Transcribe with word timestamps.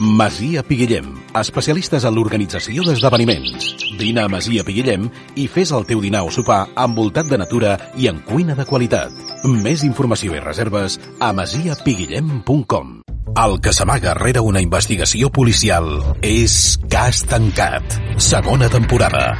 Masia 0.00 0.62
Piguillem, 0.62 1.08
especialistes 1.34 2.04
en 2.06 2.14
l'organització 2.14 2.84
d'esdeveniments. 2.86 3.66
Vine 3.98 4.22
a 4.22 4.30
Masia 4.30 4.62
Piguillem 4.62 5.08
i 5.34 5.48
fes 5.50 5.72
el 5.74 5.88
teu 5.88 6.02
dinar 6.04 6.22
o 6.26 6.30
sopar 6.30 6.60
envoltat 6.78 7.26
de 7.26 7.40
natura 7.42 7.74
i 7.98 8.06
en 8.10 8.22
cuina 8.22 8.54
de 8.54 8.66
qualitat. 8.68 9.10
Més 9.42 9.82
informació 9.82 10.38
i 10.38 10.44
reserves 10.44 11.00
a 11.18 11.32
masiapiguillem.com 11.34 12.98
El 13.38 13.58
que 13.62 13.74
s'amaga 13.74 14.14
rere 14.18 14.42
una 14.42 14.62
investigació 14.62 15.32
policial 15.34 15.90
és 16.22 16.78
Cas 16.90 17.24
Tancat, 17.26 17.98
segona 18.22 18.70
temporada. 18.70 19.32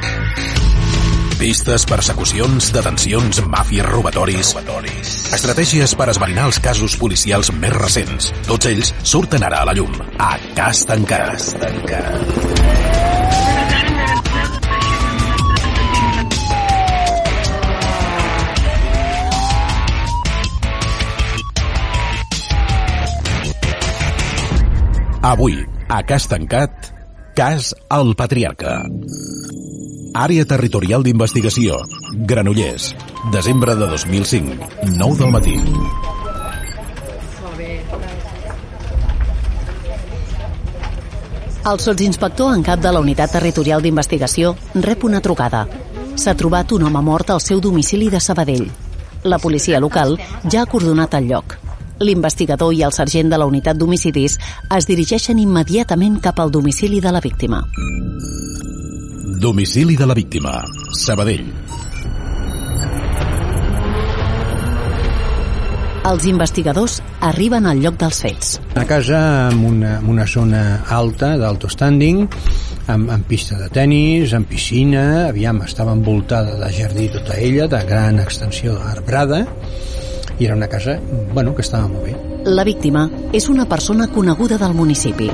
Pistes, 1.39 1.85
persecucions, 1.87 2.67
detencions, 2.75 3.37
màfies, 3.47 3.85
robatoris... 3.87 4.49
robatoris. 4.57 5.11
Estratègies 5.37 5.93
per 5.95 6.09
esbrinar 6.11 6.49
els 6.49 6.59
casos 6.59 6.97
policials 6.99 7.53
més 7.55 7.71
recents. 7.77 8.27
Tots 8.43 8.67
ells 8.67 8.91
surten 9.07 9.47
ara 9.47 9.61
a 9.63 9.69
la 9.69 9.75
llum. 9.77 9.95
A 10.19 10.33
Cas 10.57 10.83
Tancat. 10.89 11.39
Cas. 11.87 12.59
Avui, 25.31 25.55
a 25.87 26.03
Cas 26.03 26.27
Tancat, 26.27 26.91
Cas 27.39 27.71
al 27.87 28.11
Patriarca. 28.19 28.81
Àrea 30.13 30.43
Territorial 30.45 31.03
d'Investigació, 31.05 31.75
Granollers, 32.25 32.95
desembre 33.31 33.75
de 33.75 33.85
2005, 33.87 34.67
9 34.97 35.17
del 35.19 35.31
matí. 35.31 35.53
El 41.69 41.79
sotsinspector 41.79 42.55
en 42.55 42.63
cap 42.63 42.81
de 42.81 42.91
la 42.91 42.99
Unitat 42.99 43.31
Territorial 43.37 43.83
d'Investigació 43.85 44.55
rep 44.73 45.03
una 45.03 45.21
trucada. 45.21 45.67
S'ha 46.15 46.33
trobat 46.33 46.71
un 46.71 46.87
home 46.89 47.01
mort 47.05 47.29
al 47.29 47.41
seu 47.41 47.61
domicili 47.61 48.09
de 48.09 48.19
Sabadell. 48.19 48.65
La 49.23 49.37
policia 49.37 49.79
local 49.79 50.17
ja 50.49 50.61
ha 50.61 50.65
acordonat 50.65 51.13
el 51.13 51.29
lloc. 51.29 51.59
L'investigador 51.99 52.73
i 52.73 52.81
el 52.81 52.95
sergent 52.95 53.29
de 53.29 53.37
la 53.37 53.45
unitat 53.45 53.77
d'homicidis 53.77 54.39
es 54.75 54.89
dirigeixen 54.89 55.37
immediatament 55.37 56.17
cap 56.19 56.39
al 56.39 56.49
domicili 56.49 56.99
de 56.99 57.11
la 57.11 57.21
víctima. 57.21 57.61
Domicili 59.39 59.95
de 59.95 60.05
la 60.05 60.13
víctima, 60.13 60.51
Sabadell. 60.91 61.45
Els 66.09 66.25
investigadors 66.27 66.97
arriben 67.23 67.69
al 67.69 67.79
lloc 67.79 67.95
dels 68.01 68.19
fets. 68.19 68.49
Una 68.73 68.83
casa 68.89 69.21
amb 69.45 69.63
una, 69.69 69.93
amb 70.01 70.11
una 70.11 70.25
zona 70.27 70.63
alta, 70.91 71.37
d'alto 71.39 71.71
standing, 71.71 72.25
amb, 72.91 73.13
amb 73.15 73.29
pista 73.31 73.55
de 73.61 73.69
tennis, 73.71 74.35
amb 74.35 74.51
piscina, 74.51 75.05
aviam, 75.29 75.63
estava 75.63 75.95
envoltada 75.95 76.59
de 76.59 76.73
jardí 76.75 77.07
tota 77.15 77.39
ella, 77.39 77.71
de 77.71 77.79
gran 77.87 78.19
extensió 78.19 78.75
arbrada, 78.91 79.45
i 80.35 80.51
era 80.51 80.59
una 80.59 80.67
casa, 80.67 80.99
bueno, 81.31 81.55
que 81.55 81.63
estava 81.63 81.87
molt 81.87 82.09
bé. 82.09 82.17
La 82.43 82.67
víctima 82.67 83.07
és 83.31 83.47
una 83.47 83.69
persona 83.71 84.11
coneguda 84.11 84.59
del 84.59 84.75
municipi. 84.75 85.31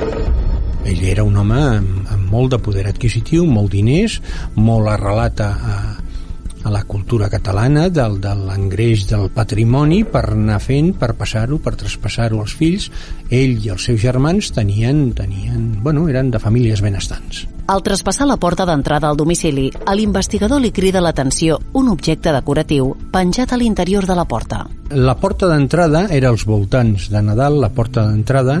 Ell 0.86 1.02
era 1.02 1.26
un 1.26 1.34
home 1.42 1.58
amb, 1.58 2.05
molt 2.30 2.54
de 2.54 2.60
poder 2.62 2.86
adquisitiu, 2.90 3.46
molt 3.46 3.72
diners, 3.74 4.20
molt 4.56 4.90
arrelat 4.92 5.42
a, 5.44 5.50
a, 5.54 6.70
la 6.70 6.82
cultura 6.82 7.28
catalana, 7.30 7.88
del, 7.94 8.18
de 8.20 8.32
l'engreix 8.34 9.06
del 9.06 9.28
patrimoni 9.30 10.00
per 10.10 10.24
anar 10.34 10.58
fent, 10.62 10.92
per 10.98 11.12
passar-ho, 11.18 11.60
per 11.62 11.76
traspassar-ho 11.78 12.40
als 12.42 12.56
fills. 12.58 12.88
Ell 13.30 13.60
i 13.62 13.70
els 13.70 13.86
seus 13.86 14.00
germans 14.02 14.50
tenien, 14.54 15.12
tenien, 15.14 15.68
bueno, 15.82 16.08
eren 16.10 16.32
de 16.34 16.42
famílies 16.42 16.82
benestants. 16.82 17.44
Al 17.66 17.82
traspassar 17.82 18.28
la 18.30 18.36
porta 18.38 18.66
d'entrada 18.66 19.08
al 19.10 19.16
domicili, 19.18 19.68
a 19.86 19.94
l'investigador 19.98 20.60
li 20.62 20.70
crida 20.70 21.02
l'atenció 21.02 21.58
un 21.74 21.88
objecte 21.90 22.34
decoratiu 22.34 22.92
penjat 23.10 23.54
a 23.54 23.58
l'interior 23.58 24.06
de 24.06 24.14
la 24.14 24.26
porta. 24.26 24.64
La 24.90 25.16
porta 25.18 25.48
d'entrada 25.50 26.06
era 26.14 26.30
als 26.30 26.46
voltants 26.46 27.08
de 27.10 27.22
Nadal, 27.26 27.58
la 27.62 27.72
porta 27.74 28.06
d'entrada 28.06 28.60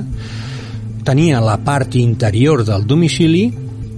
tenia 1.06 1.40
la 1.40 1.56
part 1.62 1.94
interior 2.00 2.64
del 2.66 2.86
domicili 2.86 3.46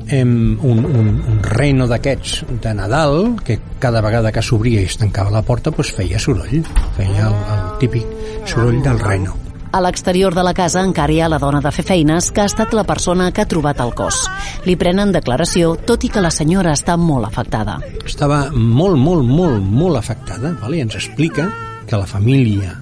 em, 0.08 0.58
un, 0.62 0.84
un, 0.84 1.08
un 1.20 1.42
reno 1.42 1.88
d'aquests 1.88 2.44
de 2.62 2.72
Nadal 2.74 3.36
que 3.44 3.58
cada 3.80 4.00
vegada 4.04 4.32
que 4.32 4.44
s'obria 4.44 4.82
i 4.82 4.88
es 4.88 4.96
tancava 5.00 5.32
la 5.32 5.44
porta 5.44 5.72
doncs 5.72 5.92
feia 5.96 6.20
soroll 6.20 6.64
feia 6.96 7.28
el, 7.28 7.36
el 7.56 7.68
típic 7.82 8.48
soroll 8.48 8.80
del 8.84 9.00
reno 9.00 9.36
A 9.68 9.82
l'exterior 9.84 10.32
de 10.32 10.40
la 10.40 10.54
casa 10.56 10.80
encara 10.80 11.12
hi 11.12 11.18
ha 11.20 11.28
la 11.28 11.38
dona 11.38 11.58
de 11.60 11.70
fer 11.76 11.84
feines 11.84 12.30
que 12.32 12.40
ha 12.40 12.48
estat 12.48 12.72
la 12.72 12.86
persona 12.88 13.26
que 13.36 13.42
ha 13.44 13.48
trobat 13.50 13.82
el 13.84 13.92
cos. 13.92 14.22
Li 14.64 14.78
prenen 14.80 15.12
declaració, 15.12 15.74
tot 15.76 16.06
i 16.08 16.08
que 16.08 16.22
la 16.24 16.30
senyora 16.32 16.72
està 16.72 16.96
molt 16.96 17.28
afectada. 17.28 17.76
estava 18.00 18.48
molt, 18.54 18.96
molt, 18.96 19.28
molt, 19.28 19.60
molt 19.60 20.00
afectada 20.00 20.56
vale? 20.62 20.80
ens 20.80 20.96
explica 20.96 21.50
que 21.86 22.00
la 22.00 22.08
família 22.08 22.78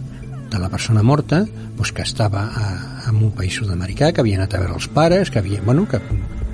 de 0.47 0.59
la 0.63 0.71
persona 0.71 1.03
morta 1.03 1.43
doncs 1.77 1.91
que 1.91 2.07
estava 2.07 2.47
a, 2.55 2.96
en 3.09 3.21
un 3.23 3.31
país 3.37 3.57
sud-americà, 3.59 4.13
que 4.13 4.23
havia 4.23 4.41
anat 4.41 4.57
a 4.57 4.63
veure 4.63 4.77
els 4.79 4.89
pares, 4.89 5.31
que 5.31 5.41
havia, 5.41 5.63
bueno, 5.65 5.87
que 5.89 6.01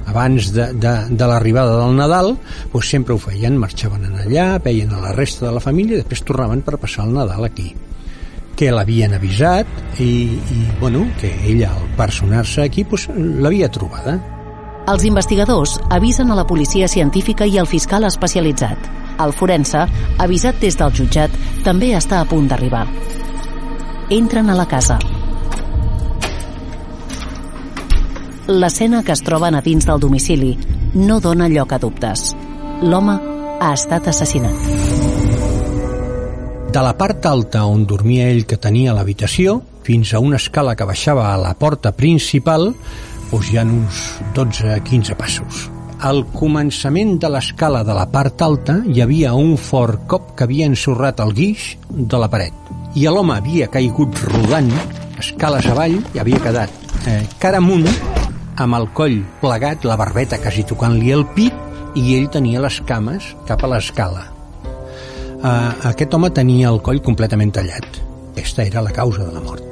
abans 0.06 0.50
de, 0.52 0.72
de, 0.74 0.92
de 1.10 1.30
l'arribada 1.30 1.78
del 1.78 1.96
Nadal 1.96 2.34
doncs 2.72 2.90
sempre 2.90 3.14
ho 3.14 3.20
feien, 3.22 3.56
marxaven 3.60 4.08
en 4.08 4.18
allà 4.24 4.58
veien 4.62 4.90
a 4.92 5.00
la 5.00 5.14
resta 5.14 5.46
de 5.46 5.54
la 5.54 5.62
família 5.62 5.98
i 5.98 6.02
després 6.02 6.24
tornaven 6.26 6.64
per 6.66 6.80
passar 6.82 7.06
el 7.06 7.14
Nadal 7.14 7.46
aquí 7.46 7.70
que 8.58 8.68
l'havien 8.74 9.14
avisat 9.16 10.00
i, 10.02 10.36
i 10.36 10.60
bueno, 10.80 11.06
que 11.20 11.30
ella 11.48 11.70
al 11.72 11.88
personar-se 11.96 12.66
aquí 12.66 12.84
doncs, 12.84 13.08
l'havia 13.14 13.70
trobada 13.72 14.18
Els 14.92 15.04
investigadors 15.06 15.76
avisen 15.94 16.30
a 16.30 16.36
la 16.36 16.44
policia 16.46 16.88
científica 16.90 17.46
i 17.46 17.54
al 17.58 17.68
fiscal 17.70 18.02
especialitzat. 18.08 18.90
El 19.22 19.30
forense, 19.38 19.84
avisat 20.18 20.58
des 20.58 20.74
del 20.80 20.90
jutjat, 20.98 21.36
també 21.62 21.92
està 21.94 22.18
a 22.18 22.26
punt 22.26 22.50
d'arribar. 22.50 22.88
Entren 24.10 24.50
a 24.50 24.58
la 24.58 24.66
casa. 24.66 24.98
L'escena 28.48 29.04
que 29.06 29.12
es 29.14 29.20
troben 29.22 29.54
a 29.54 29.60
dins 29.62 29.84
del 29.86 30.00
domicili 30.02 30.56
no 30.98 31.20
dona 31.22 31.46
lloc 31.48 31.72
a 31.72 31.78
dubtes. 31.78 32.32
L'home 32.82 33.14
ha 33.62 33.68
estat 33.70 34.08
assassinat. 34.10 34.56
De 36.74 36.82
la 36.82 36.96
part 36.98 37.22
alta 37.30 37.62
on 37.70 37.84
dormia 37.86 38.26
ell 38.32 38.42
que 38.48 38.58
tenia 38.58 38.96
l'habitació 38.96 39.60
fins 39.86 40.10
a 40.10 40.18
una 40.18 40.40
escala 40.42 40.74
que 40.74 40.88
baixava 40.88 41.28
a 41.30 41.38
la 41.38 41.52
porta 41.54 41.92
principal 41.94 42.72
doncs 43.30 43.52
hi 43.52 43.60
ha 43.60 43.64
uns 43.64 44.02
12-15 44.34 45.16
passos. 45.20 45.68
Al 46.02 46.24
començament 46.34 47.20
de 47.22 47.30
l'escala 47.30 47.84
de 47.86 47.94
la 47.94 48.08
part 48.10 48.42
alta 48.42 48.80
hi 48.90 49.04
havia 49.04 49.36
un 49.38 49.54
fort 49.54 50.02
cop 50.10 50.32
que 50.34 50.48
havia 50.48 50.66
ensorrat 50.66 51.22
el 51.22 51.30
guix 51.36 51.76
de 51.88 52.18
la 52.18 52.30
paret 52.32 52.72
i 52.98 53.06
l'home 53.06 53.36
havia 53.38 53.70
caigut 53.72 54.18
rodant 54.26 54.72
escales 55.22 55.68
avall 55.70 55.94
i 56.12 56.20
havia 56.20 56.42
quedat 56.42 57.06
eh, 57.08 57.22
cara 57.40 57.62
amunt 57.62 57.86
amb 58.56 58.76
el 58.76 58.88
coll 58.92 59.22
plegat, 59.40 59.86
la 59.88 59.96
barbeta 59.96 60.38
quasi 60.42 60.64
tocant-li 60.68 61.12
el 61.14 61.24
pit 61.36 61.96
i 61.98 62.16
ell 62.16 62.28
tenia 62.32 62.62
les 62.62 62.80
cames 62.88 63.32
cap 63.48 63.64
a 63.64 63.70
l'escala. 63.72 64.26
Uh, 65.42 65.90
aquest 65.90 66.14
home 66.14 66.30
tenia 66.30 66.70
el 66.70 66.80
coll 66.84 67.02
completament 67.02 67.52
tallat. 67.54 67.98
Aquesta 68.32 68.64
era 68.64 68.84
la 68.84 68.92
causa 68.94 69.26
de 69.26 69.32
la 69.34 69.42
mort. 69.42 69.64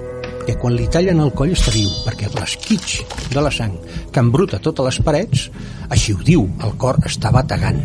Que 0.46 0.56
quan 0.58 0.74
li 0.74 0.88
tallen 0.90 1.20
el 1.22 1.32
coll 1.36 1.52
està 1.54 1.72
viu, 1.74 1.90
perquè 2.06 2.30
l'esquitx 2.34 3.28
de 3.30 3.44
la 3.44 3.52
sang 3.54 3.76
que 4.10 4.22
embruta 4.24 4.58
totes 4.58 4.88
les 4.88 5.00
parets, 5.06 5.48
així 5.88 6.16
ho 6.16 6.22
diu, 6.24 6.48
el 6.64 6.74
cor 6.80 6.98
estava 7.06 7.44
tagant. 7.46 7.80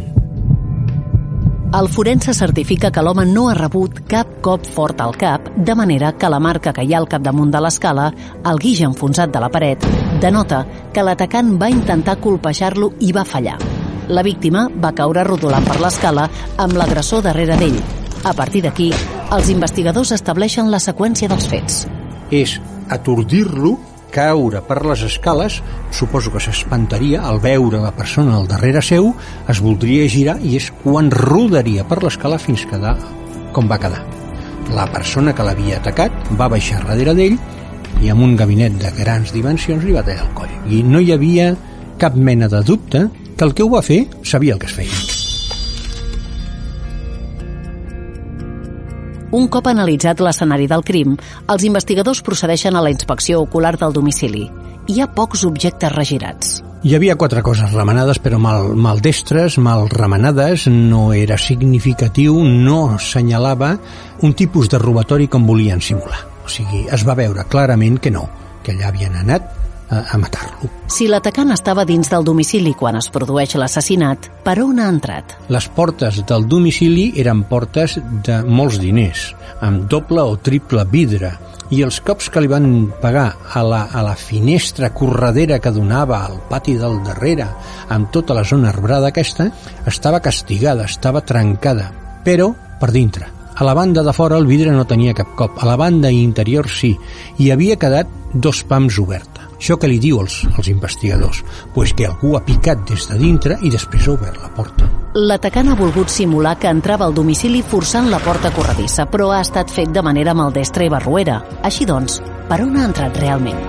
El 1.76 1.90
forense 1.92 2.34
certifica 2.34 2.90
que 2.94 3.04
l'home 3.04 3.26
no 3.28 3.50
ha 3.52 3.56
rebut 3.58 4.06
cap 4.08 4.38
cop 4.42 4.66
fort 4.78 5.02
al 5.04 5.18
cap, 5.20 5.52
de 5.58 5.76
manera 5.76 6.14
que 6.16 6.32
la 6.32 6.40
marca 6.40 6.74
que 6.74 6.88
hi 6.88 6.96
ha 6.96 7.04
al 7.04 7.10
capdamunt 7.12 7.52
de 7.52 7.62
l'escala, 7.62 8.12
el 8.48 8.64
guix 8.64 8.86
enfonsat 8.88 9.34
de 9.36 9.44
la 9.44 9.52
paret, 9.52 9.84
denota 10.22 10.66
que 10.94 11.04
l'atacant 11.04 11.56
va 11.62 11.70
intentar 11.72 12.18
colpejar-lo 12.24 12.94
i 13.00 13.12
va 13.16 13.26
fallar. 13.26 13.58
La 14.08 14.24
víctima 14.24 14.68
va 14.70 14.94
caure 14.94 15.24
rodolant 15.26 15.66
per 15.66 15.80
l'escala 15.82 16.28
amb 16.62 16.78
l'agressor 16.78 17.24
darrere 17.26 17.58
d'ell. 17.58 17.80
A 18.26 18.34
partir 18.34 18.62
d'aquí, 18.66 18.92
els 19.34 19.50
investigadors 19.54 20.14
estableixen 20.16 20.72
la 20.72 20.82
seqüència 20.82 21.30
dels 21.30 21.50
fets. 21.50 21.84
És 22.32 22.60
atordir-lo, 22.90 23.76
caure 24.16 24.62
per 24.64 24.80
les 24.88 25.02
escales, 25.04 25.60
suposo 25.92 26.32
que 26.32 26.40
s'espantaria 26.40 27.26
al 27.28 27.42
veure 27.44 27.82
la 27.84 27.92
persona 27.92 28.38
al 28.38 28.48
darrere 28.48 28.82
seu, 28.86 29.12
es 29.52 29.60
voldria 29.62 30.08
girar 30.08 30.38
i 30.42 30.56
és 30.62 30.72
quan 30.84 31.12
rodaria 31.12 31.84
per 31.84 32.00
l'escala 32.04 32.40
fins 32.40 32.64
quedar 32.70 32.96
com 33.56 33.68
va 33.72 33.80
quedar. 33.80 34.04
La 34.76 34.88
persona 34.92 35.34
que 35.36 35.46
l'havia 35.46 35.80
atacat 35.80 36.32
va 36.40 36.50
baixar 36.52 36.82
darrere 36.84 37.14
d'ell 37.18 37.38
i 38.04 38.12
amb 38.12 38.24
un 38.26 38.36
gabinet 38.36 38.76
de 38.82 38.92
grans 38.98 39.32
dimensions 39.36 39.84
li 39.86 39.96
va 39.96 40.04
tallar 40.04 40.28
el 40.28 40.34
coll. 40.38 40.52
I 40.68 40.82
no 40.84 41.00
hi 41.00 41.14
havia 41.16 41.54
cap 42.02 42.16
mena 42.16 42.50
de 42.52 42.64
dubte 42.64 43.08
que 43.38 43.46
el 43.46 43.54
que 43.54 43.64
ho 43.64 43.70
va 43.72 43.84
fer 43.86 44.06
sabia 44.24 44.56
el 44.56 44.60
que 44.60 44.68
es 44.72 44.76
feia. 44.76 45.04
Un 49.36 49.50
cop 49.52 49.66
analitzat 49.68 50.22
l'escenari 50.24 50.68
del 50.72 50.84
crim, 50.88 51.18
els 51.52 51.66
investigadors 51.68 52.22
procedeixen 52.24 52.76
a 52.76 52.84
la 52.86 52.92
inspecció 52.94 53.42
ocular 53.44 53.76
del 53.78 53.92
domicili. 53.92 54.46
hi 54.88 55.02
ha 55.02 55.08
pocs 55.10 55.42
objectes 55.48 55.92
regirats. 55.96 56.60
Hi 56.86 56.94
havia 56.94 57.16
quatre 57.18 57.42
coses 57.42 57.72
remenades, 57.74 58.20
però 58.22 58.38
mal, 58.38 58.76
maldestres, 58.78 59.58
mal 59.58 59.88
remenades, 59.90 60.68
no 60.70 61.08
era 61.18 61.40
significatiu, 61.42 62.38
no 62.46 62.92
assenyalava 62.94 63.74
un 64.22 64.38
tipus 64.38 64.70
de 64.70 64.78
robatori 64.78 65.26
com 65.28 65.48
volien 65.50 65.82
simular. 65.82 66.35
O 66.46 66.50
sigui, 66.52 66.86
es 66.94 67.06
va 67.08 67.18
veure 67.18 67.46
clarament 67.50 68.00
que 68.00 68.14
no, 68.14 68.28
que 68.64 68.76
allà 68.76 68.92
havien 68.92 69.16
anat 69.18 69.48
a, 69.90 70.02
a 70.14 70.18
matar-lo. 70.18 70.70
Si 70.92 71.08
l'atacant 71.10 71.54
estava 71.54 71.86
dins 71.86 72.10
del 72.12 72.26
domicili 72.26 72.74
quan 72.78 72.98
es 73.00 73.10
produeix 73.14 73.56
l'assassinat, 73.60 74.30
per 74.46 74.60
on 74.64 74.80
ha 74.82 74.90
entrat? 74.92 75.36
Les 75.54 75.68
portes 75.76 76.22
del 76.28 76.48
domicili 76.50 77.12
eren 77.22 77.44
portes 77.50 77.98
de 78.26 78.42
molts 78.46 78.80
diners, 78.82 79.32
amb 79.66 79.86
doble 79.92 80.24
o 80.26 80.38
triple 80.42 80.86
vidre, 80.92 81.34
i 81.74 81.82
els 81.82 81.98
cops 82.06 82.30
que 82.30 82.44
li 82.44 82.50
van 82.50 82.68
pagar 83.02 83.28
a 83.58 83.64
la, 83.66 83.86
a 83.90 84.04
la 84.06 84.14
finestra 84.20 84.92
corredera 84.94 85.58
que 85.60 85.74
donava 85.74 86.22
al 86.28 86.38
pati 86.50 86.76
del 86.78 87.00
darrere, 87.06 87.48
amb 87.90 88.12
tota 88.14 88.38
la 88.38 88.46
zona 88.46 88.70
arbrada 88.70 89.10
aquesta, 89.10 89.50
estava 89.90 90.22
castigada, 90.22 90.86
estava 90.86 91.26
trencada, 91.26 91.90
però 92.26 92.52
per 92.80 92.92
dintre. 92.94 93.35
A 93.56 93.64
la 93.64 93.74
banda 93.74 94.04
de 94.04 94.12
fora 94.12 94.36
el 94.36 94.48
vidre 94.48 94.72
no 94.76 94.84
tenia 94.84 95.14
cap 95.16 95.30
cop, 95.40 95.62
a 95.64 95.66
la 95.66 95.78
banda 95.80 96.10
interior 96.12 96.68
sí, 96.68 96.92
i 97.40 97.52
havia 97.52 97.78
quedat 97.80 98.10
dos 98.34 98.66
pams 98.68 98.98
oberta. 99.00 99.48
Això 99.56 99.78
que 99.80 99.88
li 99.88 99.96
diu 100.04 100.20
als, 100.20 100.42
als 100.58 100.68
investigadors? 100.68 101.40
Pues 101.74 101.94
que 101.96 102.04
algú 102.10 102.36
ha 102.36 102.44
picat 102.44 102.84
des 102.90 103.08
de 103.08 103.16
dintre 103.22 103.56
i 103.64 103.72
després 103.72 104.10
ha 104.10 104.18
obert 104.18 104.42
la 104.44 104.52
porta. 104.58 104.90
L'atacant 105.16 105.72
ha 105.72 105.80
volgut 105.80 106.12
simular 106.12 106.58
que 106.60 106.68
entrava 106.68 107.08
al 107.08 107.16
domicili 107.16 107.64
forçant 107.64 108.12
la 108.12 108.20
porta 108.20 108.52
corredissa, 108.52 109.08
però 109.08 109.32
ha 109.32 109.40
estat 109.40 109.72
fet 109.72 109.96
de 109.96 110.04
manera 110.04 110.36
maldestra 110.36 110.84
i 110.84 110.92
barruera. 110.92 111.40
Així 111.64 111.88
doncs, 111.88 112.20
per 112.50 112.60
on 112.66 112.76
ha 112.76 112.90
entrat 112.92 113.16
realment? 113.24 113.64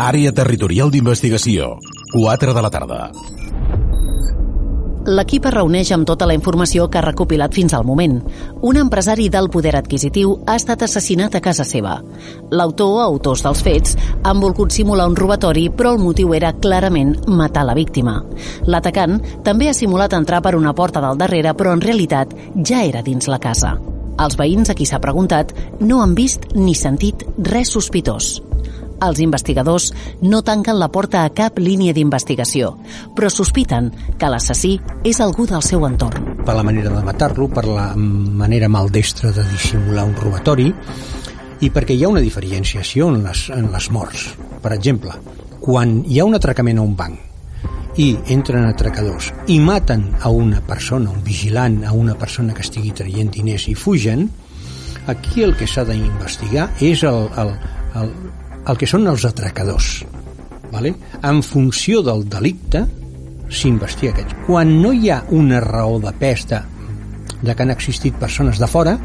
Àrea 0.00 0.34
Territorial 0.34 0.90
d'Investigació. 0.90 1.76
4 2.16 2.56
de 2.56 2.62
la 2.66 2.70
tarda. 2.74 3.04
L'equip 5.10 5.46
es 5.48 5.54
reuneix 5.54 5.88
amb 5.90 6.06
tota 6.06 6.26
la 6.28 6.34
informació 6.36 6.84
que 6.86 7.00
ha 7.00 7.02
recopilat 7.02 7.54
fins 7.56 7.72
al 7.74 7.86
moment. 7.86 8.20
Un 8.62 8.76
empresari 8.78 9.26
del 9.32 9.48
poder 9.50 9.72
adquisitiu 9.74 10.36
ha 10.46 10.54
estat 10.60 10.84
assassinat 10.86 11.34
a 11.34 11.40
casa 11.42 11.64
seva. 11.66 11.96
L'autor 12.54 12.92
o 12.94 13.00
autors 13.02 13.42
dels 13.42 13.62
fets 13.66 13.96
han 14.22 14.42
volgut 14.44 14.70
simular 14.70 15.08
un 15.10 15.16
robatori, 15.18 15.66
però 15.70 15.96
el 15.96 16.02
motiu 16.02 16.34
era 16.38 16.52
clarament 16.52 17.16
matar 17.26 17.64
la 17.66 17.74
víctima. 17.74 18.20
L'atacant 18.70 19.18
també 19.46 19.70
ha 19.70 19.74
simulat 19.74 20.14
entrar 20.14 20.42
per 20.44 20.54
una 20.54 20.74
porta 20.78 21.02
del 21.02 21.18
darrere, 21.18 21.56
però 21.58 21.74
en 21.74 21.82
realitat 21.82 22.36
ja 22.54 22.84
era 22.84 23.02
dins 23.02 23.26
la 23.26 23.40
casa. 23.42 23.74
Els 24.20 24.36
veïns 24.38 24.70
a 24.70 24.76
qui 24.78 24.86
s'ha 24.86 25.02
preguntat 25.02 25.56
no 25.80 26.04
han 26.04 26.14
vist 26.14 26.52
ni 26.54 26.76
sentit 26.76 27.26
res 27.50 27.74
sospitós. 27.74 28.36
Els 29.00 29.20
investigadors 29.24 29.90
no 30.20 30.42
tanquen 30.44 30.78
la 30.78 30.90
porta 30.92 31.24
a 31.24 31.30
cap 31.32 31.58
línia 31.58 31.94
d'investigació, 31.96 32.74
però 33.16 33.30
sospiten 33.32 33.88
que 34.20 34.28
l'assassí 34.28 34.74
és 35.08 35.20
algú 35.24 35.46
del 35.48 35.64
seu 35.64 35.86
entorn. 35.88 36.44
Per 36.44 36.56
la 36.56 36.64
manera 36.66 36.92
de 36.92 37.04
matar-lo, 37.06 37.48
per 37.48 37.64
la 37.68 37.90
manera 37.96 38.68
maldestra 38.68 39.32
de 39.32 39.46
dissimular 39.52 40.04
un 40.08 40.16
robatori 40.18 40.68
i 41.60 41.70
perquè 41.72 41.96
hi 41.96 42.04
ha 42.04 42.12
una 42.12 42.22
diferenciació 42.24 43.08
en 43.12 43.22
les, 43.24 43.48
en 43.56 43.70
les 43.72 43.90
morts. 43.92 44.28
Per 44.60 44.72
exemple, 44.76 45.16
quan 45.60 46.00
hi 46.06 46.20
ha 46.20 46.28
un 46.28 46.36
atracament 46.36 46.80
a 46.80 46.84
un 46.84 46.94
banc 46.96 47.98
i 48.00 48.12
entren 48.32 48.64
atracadors 48.68 49.30
i 49.50 49.58
maten 49.60 50.06
a 50.20 50.30
una 50.30 50.60
persona, 50.64 51.10
un 51.10 51.24
vigilant, 51.26 51.82
a 51.84 51.92
una 51.92 52.14
persona 52.14 52.54
que 52.54 52.64
estigui 52.64 52.94
traient 52.96 53.32
diners 53.34 53.66
i 53.68 53.74
fugen, 53.74 54.28
aquí 55.10 55.42
el 55.42 55.56
que 55.58 55.68
s'ha 55.68 55.84
d'investigar 55.88 56.70
és 56.80 57.02
el, 57.08 57.26
el, 57.42 57.52
el, 58.00 58.12
el 58.68 58.78
que 58.78 58.88
són 58.88 59.08
els 59.10 59.24
atracadors. 59.28 60.00
Vale? 60.70 60.94
En 61.26 61.42
funció 61.42 62.02
del 62.06 62.26
delicte 62.30 62.84
s'investiga 63.50 64.14
aquests. 64.14 64.36
Quan 64.46 64.76
no 64.82 64.92
hi 64.94 65.10
ha 65.10 65.22
una 65.34 65.60
raó 65.64 65.98
de 66.02 66.12
pes 66.18 66.46
de, 66.50 66.60
de 67.42 67.54
que 67.54 67.64
han 67.64 67.74
existit 67.74 68.14
persones 68.20 68.60
de 68.62 68.68
fora, 68.70 68.96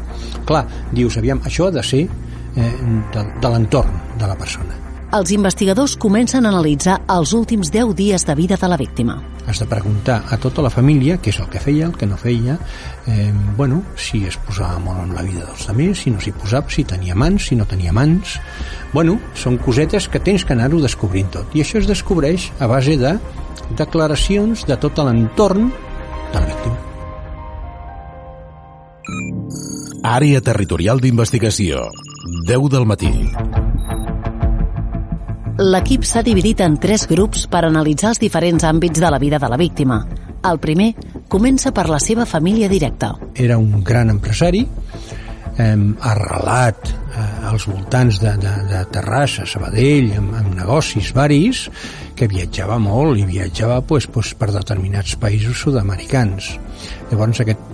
clar, 0.46 0.66
dius, 0.92 1.18
aviam, 1.18 1.42
això 1.44 1.68
ha 1.68 1.74
de 1.74 1.82
ser 1.86 2.04
eh, 2.06 2.72
de, 3.14 3.24
de 3.42 3.52
l'entorn 3.52 4.02
de 4.18 4.28
la 4.30 4.38
persona. 4.38 4.82
Els 5.16 5.30
investigadors 5.32 5.94
comencen 5.96 6.44
a 6.44 6.50
analitzar 6.52 6.98
els 7.14 7.30
últims 7.32 7.70
10 7.72 7.94
dies 7.96 8.24
de 8.28 8.34
vida 8.36 8.58
de 8.60 8.68
la 8.68 8.76
víctima. 8.76 9.14
Has 9.48 9.62
de 9.62 9.66
preguntar 9.70 10.18
a 10.28 10.36
tota 10.36 10.60
la 10.60 10.68
família 10.68 11.16
què 11.16 11.30
és 11.32 11.38
el 11.40 11.48
que 11.48 11.62
feia, 11.62 11.86
el 11.86 11.94
que 11.96 12.08
no 12.10 12.18
feia, 12.20 12.58
eh, 13.08 13.32
bueno, 13.56 13.80
si 13.96 14.26
es 14.28 14.36
posava 14.36 14.76
molt 14.82 15.06
en 15.06 15.14
la 15.16 15.22
vida 15.24 15.46
dels 15.46 15.70
altres, 15.70 16.02
si 16.02 16.12
no 16.12 16.20
s'hi 16.20 16.34
posava, 16.36 16.68
si 16.68 16.84
tenia 16.84 17.16
mans, 17.16 17.48
si 17.48 17.56
no 17.56 17.64
tenia 17.64 17.94
mans... 17.96 18.36
Bueno, 18.92 19.16
són 19.34 19.56
cosetes 19.56 20.08
que 20.08 20.20
tens 20.20 20.44
que 20.44 20.52
anar-ho 20.52 20.82
descobrint 20.84 21.30
tot. 21.32 21.56
I 21.56 21.64
això 21.64 21.80
es 21.80 21.88
descobreix 21.88 22.50
a 22.60 22.68
base 22.68 22.96
de 23.00 23.16
declaracions 23.78 24.66
de 24.68 24.76
tot 24.76 25.00
l'entorn 25.00 25.70
de 26.32 26.40
la 26.40 26.46
víctima. 26.46 26.76
Àrea 30.16 30.44
Territorial 30.44 31.00
d'Investigació. 31.00 31.88
10 32.46 32.68
del 32.72 32.86
matí. 32.86 33.14
L'equip 35.56 36.04
s'ha 36.04 36.20
dividit 36.20 36.60
en 36.60 36.74
tres 36.76 37.06
grups 37.08 37.46
per 37.48 37.62
analitzar 37.64 38.10
els 38.12 38.18
diferents 38.20 38.64
àmbits 38.68 39.00
de 39.00 39.08
la 39.08 39.16
vida 39.16 39.38
de 39.40 39.48
la 39.48 39.56
víctima. 39.56 40.02
El 40.44 40.58
primer 40.60 40.90
comença 41.32 41.70
per 41.72 41.86
la 41.88 41.96
seva 41.96 42.26
família 42.28 42.68
directa. 42.68 43.14
Era 43.32 43.56
un 43.56 43.80
gran 43.82 44.12
empresari, 44.12 44.66
eh, 45.56 45.76
arrelat 46.10 46.90
eh, 46.90 47.24
als 47.48 47.64
voltants 47.70 48.20
de, 48.20 48.34
de, 48.42 48.52
de 48.68 48.82
Terrassa, 48.92 49.46
Sabadell, 49.48 50.12
amb, 50.18 50.34
amb 50.42 50.58
negocis 50.58 51.14
varis, 51.16 51.70
que 52.16 52.28
viatjava 52.28 52.76
molt 52.76 53.16
i 53.16 53.24
viatjava 53.24 53.80
pues, 53.80 54.10
pues, 54.12 54.34
per 54.36 54.50
determinats 54.52 55.16
països 55.16 55.64
sud-americans. 55.64 56.52
Llavors 57.08 57.40
aquest 57.40 57.72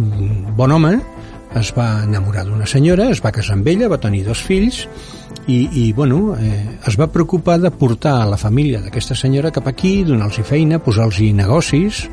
bon 0.54 0.78
home 0.78 0.94
es 1.58 1.74
va 1.74 2.04
enamorar 2.06 2.46
d'una 2.46 2.70
senyora, 2.70 3.10
es 3.10 3.20
va 3.26 3.34
casar 3.34 3.58
amb 3.58 3.66
ella, 3.74 3.90
va 3.90 3.98
tenir 4.00 4.22
dos 4.30 4.40
fills 4.46 4.86
i, 5.46 5.68
i 5.72 5.92
bueno, 5.92 6.36
eh, 6.38 6.78
es 6.86 6.98
va 7.00 7.10
preocupar 7.10 7.58
de 7.60 7.70
portar 7.70 8.20
a 8.22 8.30
la 8.30 8.38
família 8.38 8.80
d'aquesta 8.82 9.16
senyora 9.18 9.50
cap 9.50 9.66
aquí, 9.66 10.02
donar-los 10.04 10.46
feina, 10.46 10.78
posar-los 10.78 11.20
negocis 11.34 12.06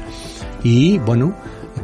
i, 0.63 0.97
bueno, 1.05 1.33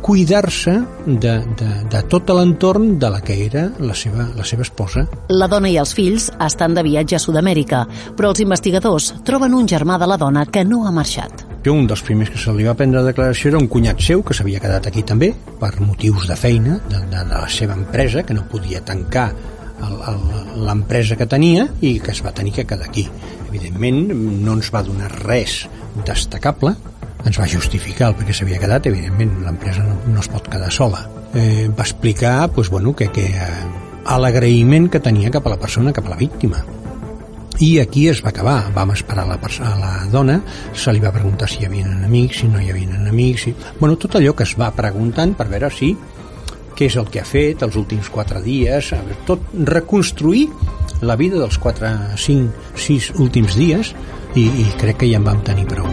cuidar-se 0.01 0.83
de, 1.05 1.39
de, 1.57 1.69
de 1.89 2.01
tot 2.09 2.29
l'entorn 2.29 2.97
de 2.99 3.09
la 3.09 3.21
que 3.21 3.37
era 3.45 3.69
la 3.79 3.95
seva, 3.95 4.27
la 4.35 4.45
seva 4.45 4.65
esposa. 4.65 5.05
La 5.29 5.47
dona 5.47 5.69
i 5.71 5.79
els 5.81 5.95
fills 5.97 6.29
estan 6.41 6.75
de 6.75 6.83
viatge 6.85 7.17
a 7.17 7.21
Sud-amèrica, 7.21 7.85
però 8.17 8.33
els 8.33 8.43
investigadors 8.43 9.13
troben 9.25 9.55
un 9.57 9.69
germà 9.69 9.99
de 10.01 10.09
la 10.09 10.19
dona 10.21 10.45
que 10.45 10.65
no 10.65 10.83
ha 10.85 10.93
marxat. 10.93 11.45
Un 11.65 11.87
dels 11.89 12.03
primers 12.05 12.29
que 12.29 12.37
se 12.37 12.53
li 12.53 12.65
va 12.67 12.75
prendre 12.77 13.01
declaració 13.01 13.49
era 13.49 13.57
un 13.57 13.69
cunyat 13.71 14.01
seu 14.05 14.21
que 14.21 14.35
s'havia 14.37 14.61
quedat 14.61 14.85
aquí 14.85 15.01
també 15.01 15.31
per 15.57 15.71
motius 15.81 16.27
de 16.29 16.37
feina 16.37 16.77
de, 16.85 16.99
de, 16.99 17.23
de 17.23 17.25
la 17.31 17.47
seva 17.49 17.73
empresa, 17.73 18.21
que 18.21 18.37
no 18.37 18.45
podia 18.51 18.83
tancar 18.85 19.31
l'empresa 20.65 21.17
que 21.19 21.27
tenia 21.29 21.67
i 21.81 21.97
que 22.03 22.13
es 22.13 22.21
va 22.25 22.33
tenir 22.35 22.53
que 22.55 22.65
quedar 22.67 22.89
aquí. 22.89 23.07
Evidentment, 23.49 24.11
no 24.45 24.57
ens 24.57 24.71
va 24.73 24.83
donar 24.83 25.11
res 25.23 25.63
destacable, 26.05 26.75
ens 27.25 27.39
va 27.39 27.47
justificar 27.49 28.11
el 28.11 28.17
perquè 28.19 28.35
s'havia 28.37 28.61
quedat, 28.61 28.87
evidentment 28.91 29.41
l'empresa 29.45 29.85
no, 29.85 29.97
no 30.13 30.21
es 30.21 30.29
pot 30.31 30.47
quedar 30.51 30.71
sola. 30.71 31.05
Eh, 31.35 31.67
va 31.67 31.83
explicar 31.83 32.49
pues, 32.51 32.69
bueno, 32.69 32.95
que, 32.95 33.09
que 33.11 33.25
eh, 33.33 34.17
l'agraïment 34.21 34.89
que 34.91 35.01
tenia 35.01 35.33
cap 35.33 35.47
a 35.47 35.55
la 35.55 35.61
persona, 35.61 35.93
cap 35.93 36.05
a 36.07 36.13
la 36.13 36.21
víctima. 36.21 36.61
I 37.59 37.79
aquí 37.79 38.09
es 38.11 38.19
va 38.23 38.33
acabar. 38.33 38.57
Vam 38.75 38.91
esperar 38.91 39.25
la, 39.29 39.37
a 39.39 39.75
la 39.79 39.93
dona, 40.11 40.41
se 40.75 40.91
li 40.91 40.99
va 40.99 41.13
preguntar 41.15 41.47
si 41.49 41.61
hi 41.61 41.69
havia 41.69 41.87
enemics, 41.87 42.41
si 42.43 42.49
no 42.51 42.59
hi 42.59 42.69
havia 42.69 42.89
enemics... 42.99 43.47
Si... 43.47 43.55
Bueno, 43.79 43.95
tot 43.95 44.17
allò 44.19 44.35
que 44.35 44.43
es 44.43 44.55
va 44.59 44.73
preguntant 44.75 45.33
per 45.39 45.47
veure 45.47 45.71
si 45.71 45.93
què 46.75 46.89
és 46.89 46.97
el 46.99 47.07
que 47.11 47.21
ha 47.23 47.27
fet 47.27 47.63
els 47.65 47.77
últims 47.79 48.09
quatre 48.11 48.41
dies, 48.43 48.91
tot 49.27 49.41
reconstruir 49.71 50.49
la 51.01 51.15
vida 51.19 51.39
dels 51.39 51.57
4, 51.61 51.91
5, 52.19 52.69
6 52.87 53.11
últims 53.23 53.55
dies 53.57 53.93
i, 54.35 54.45
i 54.45 54.67
crec 54.79 55.03
que 55.03 55.09
ja 55.11 55.19
en 55.21 55.27
vam 55.27 55.41
tenir 55.47 55.67
prou. 55.71 55.87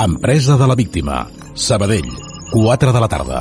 Empresa 0.00 0.56
de 0.56 0.66
la 0.70 0.76
víctima. 0.78 1.26
Sabadell, 1.54 2.08
4 2.52 2.92
de 2.92 3.00
la 3.00 3.08
tarda. 3.08 3.40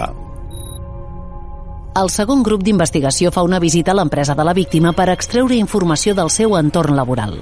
El 1.99 2.09
segon 2.13 2.43
grup 2.45 2.61
d'investigació 2.63 3.31
fa 3.33 3.43
una 3.43 3.59
visita 3.59 3.91
a 3.91 3.97
l'empresa 3.97 4.35
de 4.37 4.45
la 4.45 4.53
víctima 4.53 4.93
per 4.95 5.09
extreure 5.13 5.57
informació 5.57 6.13
del 6.15 6.29
seu 6.31 6.55
entorn 6.59 6.95
laboral. 6.95 7.39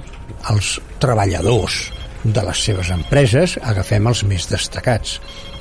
Els 0.50 0.78
treballadors 1.02 1.76
de 2.24 2.42
les 2.46 2.62
seves 2.64 2.90
empreses 2.94 3.58
agafem 3.62 4.08
els 4.10 4.24
més 4.26 4.48
destacats. 4.50 5.18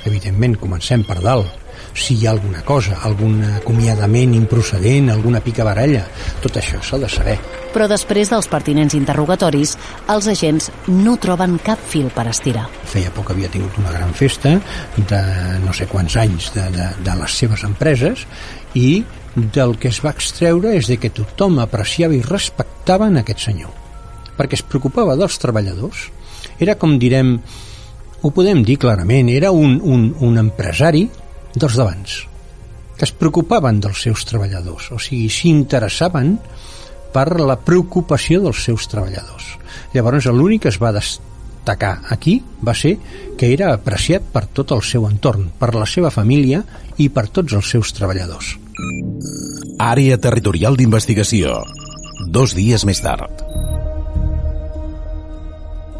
Evidentment, 0.08 0.58
comencem 0.62 1.04
per 1.08 1.20
dalt 1.22 1.68
si 1.98 2.16
hi 2.16 2.28
ha 2.28 2.32
alguna 2.32 2.62
cosa, 2.62 3.00
algun 3.02 3.42
acomiadament 3.58 4.36
improcedent, 4.38 5.10
alguna 5.10 5.42
picabaralla, 5.42 6.04
tot 6.44 6.60
això 6.60 6.82
s'ha 6.84 7.00
de 7.02 7.10
saber. 7.10 7.38
Però 7.74 7.88
després 7.90 8.30
dels 8.32 8.48
pertinents 8.50 8.96
interrogatoris, 8.98 9.76
els 10.14 10.30
agents 10.32 10.70
no 10.94 11.18
troben 11.22 11.58
cap 11.66 11.82
fil 11.90 12.10
per 12.14 12.28
estirar. 12.32 12.68
Feia 12.88 13.12
poc 13.14 13.32
havia 13.34 13.50
tingut 13.54 13.78
una 13.82 13.94
gran 13.94 14.14
festa 14.18 14.56
de 14.98 15.22
no 15.66 15.74
sé 15.74 15.90
quants 15.90 16.18
anys 16.22 16.52
de, 16.56 16.68
de, 16.74 16.90
de 17.06 17.18
les 17.22 17.40
seves 17.42 17.66
empreses 17.68 18.26
i 18.78 19.04
del 19.36 19.78
que 19.82 19.92
es 19.92 20.02
va 20.04 20.14
extreure 20.16 20.74
és 20.78 20.90
de 20.90 20.98
que 21.02 21.14
tothom 21.14 21.60
apreciava 21.62 22.18
i 22.18 22.24
respectava 22.26 23.10
en 23.10 23.22
aquest 23.22 23.50
senyor, 23.50 23.74
perquè 24.38 24.58
es 24.58 24.66
preocupava 24.66 25.18
dels 25.18 25.38
treballadors. 25.42 26.08
Era, 26.62 26.78
com 26.80 26.96
direm, 27.02 27.38
ho 28.22 28.32
podem 28.34 28.64
dir 28.66 28.78
clarament, 28.82 29.30
era 29.30 29.52
un, 29.54 29.78
un, 29.84 30.10
un 30.26 30.42
empresari 30.42 31.06
dels 31.54 31.78
d'abans, 31.78 32.18
que 32.98 33.06
es 33.06 33.14
preocupaven 33.14 33.82
dels 33.84 34.02
seus 34.08 34.26
treballadors, 34.26 34.92
o 34.96 35.00
sigui, 35.02 35.30
s'interessaven 35.30 36.36
per 37.14 37.30
la 37.42 37.58
preocupació 37.62 38.42
dels 38.44 38.64
seus 38.66 38.88
treballadors. 38.92 39.56
Llavors, 39.94 40.28
l'únic 40.34 40.66
que 40.66 40.74
es 40.74 40.80
va 40.82 40.94
destacar 40.96 41.98
aquí 42.14 42.40
va 42.62 42.76
ser 42.78 42.98
que 43.38 43.52
era 43.54 43.72
apreciat 43.74 44.26
per 44.34 44.48
tot 44.48 44.74
el 44.76 44.84
seu 44.86 45.08
entorn, 45.10 45.52
per 45.60 45.74
la 45.76 45.88
seva 45.90 46.12
família 46.14 46.64
i 46.98 47.10
per 47.10 47.28
tots 47.30 47.58
els 47.58 47.70
seus 47.70 47.94
treballadors. 47.98 48.56
Àrea 49.82 50.18
Territorial 50.22 50.78
d'Investigació. 50.78 51.62
Dos 52.34 52.58
dies 52.58 52.86
més 52.86 53.02
tard. 53.02 53.47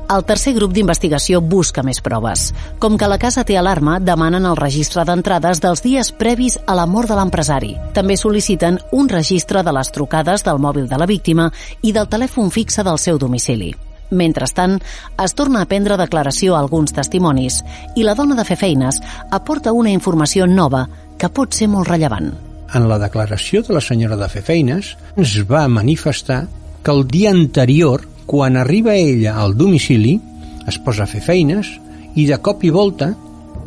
El 0.08 0.24
tercer 0.24 0.54
grup 0.56 0.72
d'investigació 0.72 1.42
busca 1.44 1.84
més 1.84 1.98
proves. 2.00 2.54
Com 2.80 2.96
que 2.96 3.10
la 3.12 3.18
casa 3.20 3.44
té 3.44 3.58
alarma, 3.60 3.98
demanen 4.00 4.46
el 4.48 4.56
registre 4.56 5.04
d'entrades 5.04 5.60
dels 5.60 5.84
dies 5.84 6.14
previs 6.16 6.56
a 6.66 6.78
la 6.80 6.86
mort 6.88 7.12
de 7.12 7.18
l'empresari. 7.20 7.74
També 7.94 8.16
sol·liciten 8.16 8.80
un 8.96 9.12
registre 9.12 9.66
de 9.68 9.76
les 9.76 9.92
trucades 9.92 10.48
del 10.48 10.64
mòbil 10.64 10.88
de 10.88 11.02
la 11.02 11.10
víctima 11.12 11.50
i 11.82 11.92
del 11.92 12.08
telèfon 12.08 12.54
fixe 12.56 12.88
del 12.88 13.02
seu 13.04 13.20
domicili. 13.20 13.74
Mentrestant, 14.10 14.80
es 15.20 15.36
torna 15.36 15.66
a 15.66 15.68
prendre 15.68 16.00
declaració 16.00 16.56
a 16.56 16.64
alguns 16.64 16.96
testimonis 16.96 17.60
i 18.00 18.08
la 18.08 18.16
dona 18.16 18.40
de 18.40 18.48
fer 18.48 18.56
feines 18.56 19.02
aporta 19.36 19.76
una 19.76 19.92
informació 19.92 20.48
nova 20.48 20.88
que 21.20 21.28
pot 21.28 21.52
ser 21.52 21.68
molt 21.68 21.92
rellevant. 21.92 22.32
En 22.76 22.88
la 22.88 23.00
declaració 23.00 23.60
de 23.68 23.76
la 23.76 23.84
senyora 23.84 24.16
de 24.16 24.32
fer 24.32 24.48
feines 24.48 24.96
ens 25.18 25.36
va 25.52 25.68
manifestar 25.68 26.46
que 26.84 26.96
el 26.96 27.04
dia 27.12 27.36
anterior 27.36 28.08
quan 28.28 28.58
arriba 28.58 28.94
ella 28.94 29.40
al 29.40 29.56
domicili, 29.58 30.20
es 30.68 30.78
posa 30.84 31.08
a 31.08 31.10
fer 31.10 31.24
feines 31.24 31.72
i 32.20 32.28
de 32.28 32.38
cop 32.44 32.66
i 32.68 32.70
volta 32.70 33.14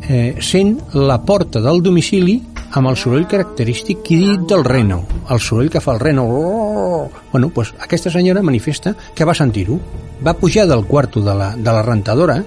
eh, 0.07 0.37
sent 0.39 0.77
la 0.93 1.17
porta 1.25 1.59
del 1.65 1.81
domicili 1.81 2.37
amb 2.77 2.87
el 2.87 2.95
soroll 2.95 3.25
característic 3.27 4.03
que 4.05 4.19
dit 4.21 4.43
del 4.47 4.63
reno, 4.63 5.01
el 5.33 5.41
soroll 5.41 5.71
que 5.73 5.81
fa 5.81 5.95
el 5.97 5.99
reno. 5.99 7.09
Bueno, 7.31 7.49
pues 7.49 7.73
aquesta 7.81 8.11
senyora 8.13 8.43
manifesta 8.45 8.95
que 9.15 9.25
va 9.25 9.35
sentir-ho. 9.35 9.79
Va 10.21 10.35
pujar 10.37 10.67
del 10.69 10.85
quarto 10.85 11.19
de 11.25 11.33
la, 11.33 11.55
de 11.57 11.71
la 11.73 11.81
rentadora 11.81 12.37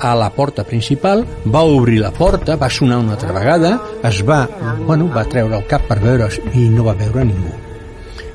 a 0.00 0.14
la 0.18 0.30
porta 0.34 0.64
principal, 0.64 1.22
va 1.46 1.62
obrir 1.62 2.00
la 2.00 2.10
porta, 2.10 2.56
va 2.56 2.68
sonar 2.68 2.98
una 2.98 3.14
altra 3.14 3.30
vegada, 3.32 3.78
es 4.02 4.24
va, 4.26 4.48
bueno, 4.84 5.06
va 5.14 5.22
treure 5.24 5.56
el 5.56 5.68
cap 5.70 5.86
per 5.86 6.00
veure 6.02 6.26
i 6.52 6.66
no 6.74 6.82
va 6.84 6.98
veure 6.98 7.24
ningú. 7.24 7.54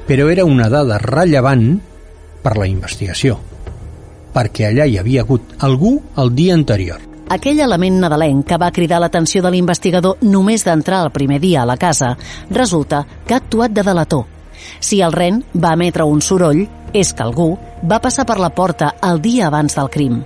Però 0.08 0.30
era 0.32 0.48
una 0.48 0.70
dada 0.72 0.98
rellevant 1.04 1.82
per 2.44 2.58
la 2.58 2.68
investigació, 2.70 3.38
perquè 4.34 4.70
allà 4.70 4.88
hi 4.88 4.98
havia 5.00 5.24
hagut 5.26 5.56
algú 5.66 5.98
el 6.18 6.34
dia 6.36 6.56
anterior. 6.56 7.10
Aquell 7.30 7.60
element 7.62 8.00
nadalenc 8.02 8.48
que 8.50 8.58
va 8.58 8.72
cridar 8.74 8.98
l'atenció 9.02 9.44
de 9.46 9.52
l'investigador 9.54 10.24
només 10.26 10.66
d'entrar 10.66 11.04
el 11.06 11.12
primer 11.14 11.38
dia 11.44 11.62
a 11.62 11.70
la 11.70 11.78
casa 11.78 12.16
resulta 12.50 13.04
que 13.26 13.36
ha 13.36 13.42
actuat 13.44 13.76
de 13.76 13.84
delator. 13.86 14.26
Si 14.80 15.00
el 15.02 15.14
ren 15.14 15.44
va 15.54 15.76
emetre 15.78 16.08
un 16.10 16.24
soroll, 16.26 16.66
és 16.92 17.14
que 17.14 17.24
algú 17.24 17.52
va 17.86 18.02
passar 18.02 18.26
per 18.26 18.40
la 18.42 18.50
porta 18.50 18.96
el 19.06 19.22
dia 19.22 19.48
abans 19.48 19.78
del 19.78 19.92
crim. 19.94 20.18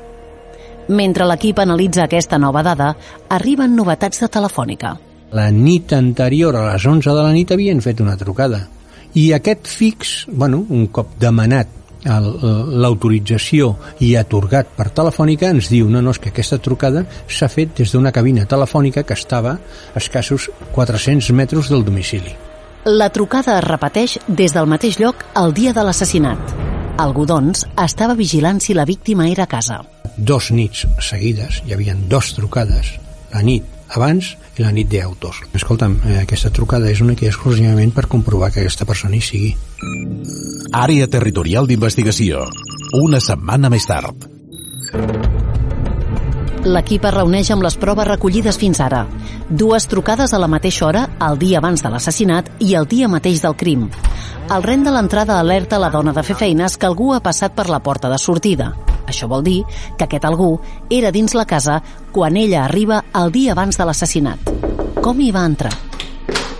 Mentre 0.87 1.27
l'equip 1.27 1.59
analitza 1.59 2.05
aquesta 2.05 2.39
nova 2.39 2.63
dada, 2.63 2.93
arriben 3.29 3.75
novetats 3.75 4.23
de 4.23 4.31
telefònica. 4.31 4.95
La 5.35 5.49
nit 5.51 5.91
anterior, 5.95 6.55
a 6.55 6.65
les 6.71 6.85
11 6.87 7.09
de 7.09 7.21
la 7.21 7.31
nit, 7.35 7.51
havien 7.51 7.81
fet 7.81 7.99
una 8.03 8.15
trucada. 8.15 8.67
I 9.13 9.31
aquest 9.35 9.67
fix, 9.67 10.11
bueno, 10.27 10.63
un 10.69 10.87
cop 10.87 11.15
demanat 11.19 11.82
l'autorització 12.05 13.73
i 14.03 14.13
atorgat 14.19 14.73
per 14.77 14.89
telefònica 14.95 15.49
ens 15.53 15.69
diu 15.71 15.89
no, 15.89 16.01
no, 16.01 16.11
és 16.11 16.19
que 16.19 16.33
aquesta 16.33 16.59
trucada 16.59 17.05
s'ha 17.27 17.49
fet 17.51 17.77
des 17.79 17.93
d'una 17.93 18.11
cabina 18.11 18.45
telefònica 18.49 19.03
que 19.07 19.15
estava 19.15 19.57
a 19.57 20.01
escassos 20.01 20.49
400 20.73 21.31
metres 21.31 21.69
del 21.71 21.85
domicili. 21.85 22.35
La 22.85 23.09
trucada 23.15 23.57
es 23.59 23.63
repeteix 23.63 24.17
des 24.27 24.53
del 24.53 24.67
mateix 24.67 24.99
lloc 24.99 25.23
el 25.39 25.53
dia 25.55 25.71
de 25.71 25.83
l'assassinat. 25.87 26.55
Algú, 26.99 27.25
doncs, 27.25 27.63
estava 27.79 28.13
vigilant 28.13 28.59
si 28.61 28.75
la 28.75 28.85
víctima 28.85 29.29
era 29.31 29.47
a 29.47 29.49
casa. 29.49 29.79
Dos 30.17 30.51
nits 30.51 30.83
seguides, 31.01 31.63
hi 31.65 31.73
havien 31.73 32.03
dos 32.09 32.33
trucades, 32.35 32.99
la 33.33 33.41
nit 33.41 33.63
abans 33.95 34.35
i 34.57 34.63
la 34.63 34.71
nit 34.71 34.89
d'autors. 34.89 35.41
Escolta'm, 35.53 35.97
eh, 36.05 36.19
aquesta 36.21 36.51
trucada 36.53 36.89
és 36.91 37.01
única 37.01 37.25
i 37.25 37.29
exclusivament 37.31 37.93
per 37.93 38.07
comprovar 38.07 38.51
que 38.51 38.61
aquesta 38.61 38.85
persona 38.85 39.15
hi 39.15 39.21
sigui. 39.21 39.55
Àrea 40.71 41.07
Territorial 41.07 41.67
d'Investigació. 41.67 42.45
Una 43.01 43.19
setmana 43.19 43.69
més 43.69 43.85
tard. 43.89 44.29
L'equip 46.63 47.03
es 47.03 47.13
reuneix 47.13 47.49
amb 47.51 47.65
les 47.65 47.75
proves 47.75 48.07
recollides 48.07 48.57
fins 48.57 48.79
ara. 48.79 49.03
Dues 49.49 49.87
trucades 49.91 50.33
a 50.33 50.39
la 50.39 50.47
mateixa 50.47 50.85
hora, 50.87 51.03
el 51.27 51.37
dia 51.41 51.59
abans 51.59 51.83
de 51.83 51.91
l'assassinat 51.91 52.53
i 52.63 52.75
el 52.79 52.87
dia 52.87 53.09
mateix 53.11 53.41
del 53.43 53.57
crim. 53.59 53.89
El 54.53 54.63
rent 54.63 54.85
de 54.85 54.93
l'entrada 54.95 55.39
alerta 55.39 55.79
la 55.79 55.91
dona 55.91 56.13
de 56.13 56.23
fer 56.23 56.37
feines 56.39 56.77
que 56.77 56.87
algú 56.87 57.13
ha 57.13 57.23
passat 57.23 57.55
per 57.55 57.67
la 57.67 57.81
porta 57.83 58.09
de 58.09 58.17
sortida. 58.17 58.71
Això 59.07 59.27
vol 59.27 59.43
dir 59.43 59.61
que 59.97 60.05
aquest 60.07 60.25
algú 60.25 60.57
era 60.89 61.11
dins 61.11 61.35
la 61.35 61.45
casa 61.45 61.81
quan 62.11 62.37
ella 62.37 62.65
arriba 62.65 63.03
el 63.13 63.31
dia 63.31 63.53
abans 63.53 63.77
de 63.77 63.87
l'assassinat. 63.87 64.51
Com 65.03 65.19
hi 65.19 65.31
va 65.35 65.45
entrar? 65.45 65.73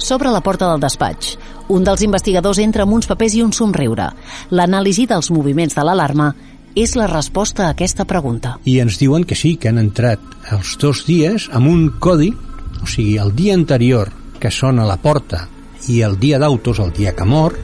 S'obre 0.03 0.31
la 0.33 0.41
porta 0.43 0.67
del 0.67 0.81
despatx. 0.83 1.37
Un 1.71 1.85
dels 1.87 2.01
investigadors 2.03 2.59
entra 2.59 2.83
amb 2.83 2.93
uns 2.97 3.07
papers 3.07 3.37
i 3.37 3.43
un 3.43 3.53
somriure. 3.55 4.09
L'anàlisi 4.51 5.05
dels 5.07 5.31
moviments 5.31 5.77
de 5.77 5.85
l'alarma 5.85 6.33
és 6.75 6.95
la 6.97 7.07
resposta 7.07 7.67
a 7.67 7.73
aquesta 7.73 8.03
pregunta. 8.09 8.57
I 8.65 8.79
ens 8.83 8.97
diuen 8.99 9.23
que 9.23 9.37
sí, 9.37 9.55
que 9.55 9.69
han 9.69 9.79
entrat 9.79 10.19
els 10.51 10.75
dos 10.81 11.05
dies 11.07 11.47
amb 11.53 11.69
un 11.69 11.85
codi, 12.03 12.33
o 12.81 12.89
sigui, 12.89 13.15
el 13.21 13.31
dia 13.37 13.55
anterior 13.55 14.11
que 14.41 14.51
sona 14.51 14.83
la 14.83 14.97
porta 14.99 15.45
i 15.87 16.01
el 16.01 16.17
dia 16.19 16.39
d'autos, 16.39 16.79
el 16.79 16.91
dia 16.95 17.13
que 17.15 17.25
mor, 17.27 17.55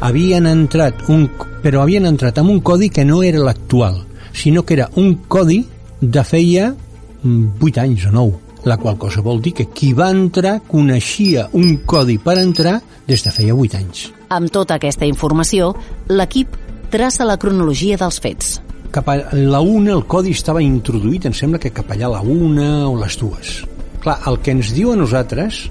havien 0.00 0.46
entrat 0.50 1.06
un, 1.12 1.28
però 1.62 1.82
havien 1.82 2.06
entrat 2.08 2.38
amb 2.40 2.50
un 2.50 2.60
codi 2.60 2.90
que 2.90 3.04
no 3.04 3.22
era 3.22 3.42
l'actual, 3.42 4.00
sinó 4.34 4.64
que 4.66 4.74
era 4.74 4.90
un 5.00 5.14
codi 5.28 5.62
de 6.00 6.24
feia 6.24 6.72
8 6.74 7.24
mm, 7.24 7.78
anys 7.80 8.10
o 8.10 8.12
9 8.12 8.44
la 8.64 8.78
qual 8.78 8.96
cosa 8.98 9.20
vol 9.20 9.40
dir 9.44 9.52
que 9.52 9.66
qui 9.68 9.92
va 9.92 10.10
entrar 10.10 10.58
coneixia 10.66 11.48
un 11.52 11.84
codi 11.84 12.16
per 12.18 12.38
entrar 12.40 12.78
des 13.06 13.22
de 13.22 13.30
feia 13.30 13.54
8 13.54 13.76
anys. 13.76 14.06
Amb 14.32 14.50
tota 14.50 14.78
aquesta 14.78 15.06
informació, 15.06 15.74
l'equip 16.08 16.56
traça 16.90 17.28
la 17.28 17.36
cronologia 17.36 17.98
dels 18.00 18.20
fets. 18.24 18.58
Cap 18.94 19.08
a 19.10 19.18
la 19.34 19.60
una 19.60 19.92
el 19.92 20.04
codi 20.08 20.32
estava 20.32 20.62
introduït, 20.64 21.26
em 21.28 21.36
sembla 21.36 21.60
que 21.60 21.74
cap 21.74 21.90
allà 21.92 22.08
la 22.08 22.22
una 22.22 22.88
o 22.88 22.96
les 22.96 23.18
dues. 23.20 23.54
Clar, 24.00 24.20
el 24.30 24.40
que 24.40 24.54
ens 24.54 24.72
diu 24.72 24.92
a 24.92 24.96
nosaltres, 24.96 25.64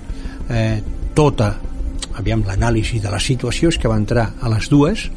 eh, 0.49 0.81
tota, 1.15 1.53
aviam, 2.19 2.43
l'anàlisi 2.45 2.99
de 3.01 3.09
la 3.09 3.19
situació 3.19 3.69
és 3.73 3.77
que 3.79 3.89
va 3.89 3.97
entrar 3.97 4.33
a 4.41 4.51
les 4.53 4.69
dues, 4.69 5.07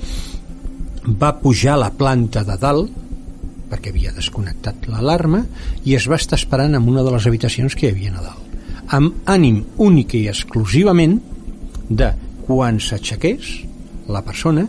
va 1.06 1.36
pujar 1.40 1.74
a 1.74 1.82
la 1.84 1.90
planta 1.90 2.44
de 2.44 2.56
dalt, 2.60 3.05
perquè 3.70 3.92
havia 3.92 4.14
desconnectat 4.14 4.87
l'alarma 4.90 5.42
i 5.85 5.96
es 5.99 6.06
va 6.11 6.18
estar 6.20 6.38
esperant 6.38 6.76
en 6.78 6.88
una 6.88 7.04
de 7.06 7.12
les 7.14 7.26
habitacions 7.26 7.75
que 7.75 7.88
hi 7.88 7.94
havia 7.94 8.14
a 8.16 8.25
dalt. 8.25 8.42
Amb 8.96 9.26
ànim 9.26 9.62
únic 9.82 10.14
i 10.14 10.26
exclusivament 10.30 11.18
de 11.88 12.12
quan 12.46 12.78
s'aixequés 12.82 13.49
la 14.12 14.23
persona 14.26 14.66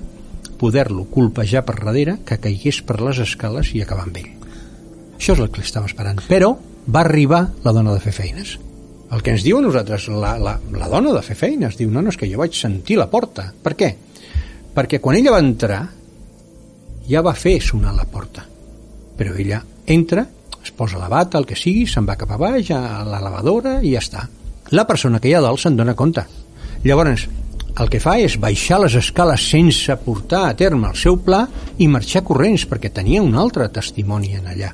poder-lo 0.58 1.06
colpejar 1.13 1.62
per 1.66 1.77
darrere 1.84 2.18
que 2.25 2.39
caigués 2.42 2.82
per 2.82 2.98
les 3.01 3.22
escales 3.22 3.74
i 3.77 3.84
acabar 3.84 4.08
amb 4.08 4.18
ell. 4.18 4.32
Això 5.18 5.36
és 5.36 5.44
el 5.44 5.51
que 5.54 5.62
estava 5.62 5.89
esperant. 5.89 6.24
Però 6.30 6.56
va 6.88 7.04
arribar 7.04 7.44
la 7.63 7.74
dona 7.75 7.94
de 7.94 8.01
fer 8.01 8.16
feines. 8.16 8.58
El 9.13 9.22
que 9.24 9.32
ens 9.36 9.46
diu 9.46 9.60
a 9.60 9.63
nosaltres 9.63 10.10
la, 10.10 10.34
la, 10.42 10.58
la 10.74 10.89
dona 10.89 11.13
de 11.13 11.22
fer 11.24 11.38
feines 11.38 11.77
diu 11.77 11.94
no, 11.94 12.01
no, 12.01 12.10
és 12.10 12.18
que 12.18 12.27
jo 12.27 12.42
vaig 12.42 12.58
sentir 12.58 12.98
la 12.98 13.08
porta. 13.12 13.51
Per 13.63 13.77
què? 13.77 13.94
perquè 14.77 15.00
quan 15.01 15.18
ella 15.18 15.34
va 15.34 15.42
entrar 15.42 15.80
ja 17.10 17.24
va 17.25 17.34
fer 17.34 17.58
sonar 17.63 17.96
la 17.98 18.06
porta 18.06 18.44
però 19.17 19.36
ella 19.36 19.63
entra, 19.86 20.27
es 20.63 20.71
posa 20.71 21.00
la 21.00 21.09
bata, 21.09 21.39
el 21.39 21.47
que 21.47 21.57
sigui, 21.57 21.88
se'n 21.88 22.07
va 22.07 22.17
cap 22.19 22.31
a 22.31 22.39
baix, 22.39 22.71
a 22.75 23.03
la 23.07 23.21
lavadora 23.24 23.79
i 23.81 23.95
ja 23.95 24.03
està. 24.03 24.27
La 24.75 24.88
persona 24.88 25.21
que 25.24 25.29
hi 25.31 25.36
ha 25.38 25.43
dalt 25.43 25.62
se'n 25.63 25.77
dona 25.79 25.95
compte. 25.95 26.25
Llavors, 26.83 27.27
el 27.77 27.91
que 27.93 28.01
fa 28.01 28.15
és 28.19 28.38
baixar 28.41 28.79
les 28.81 28.95
escales 28.97 29.43
sense 29.51 29.95
portar 30.01 30.47
a 30.47 30.55
terme 30.57 30.89
el 30.89 30.97
seu 30.97 31.19
pla 31.24 31.43
i 31.77 31.88
marxar 31.88 32.24
corrents, 32.25 32.65
perquè 32.69 32.91
tenia 32.93 33.24
un 33.24 33.38
altre 33.38 33.69
testimoni 33.74 34.33
en 34.38 34.50
allà. 34.53 34.71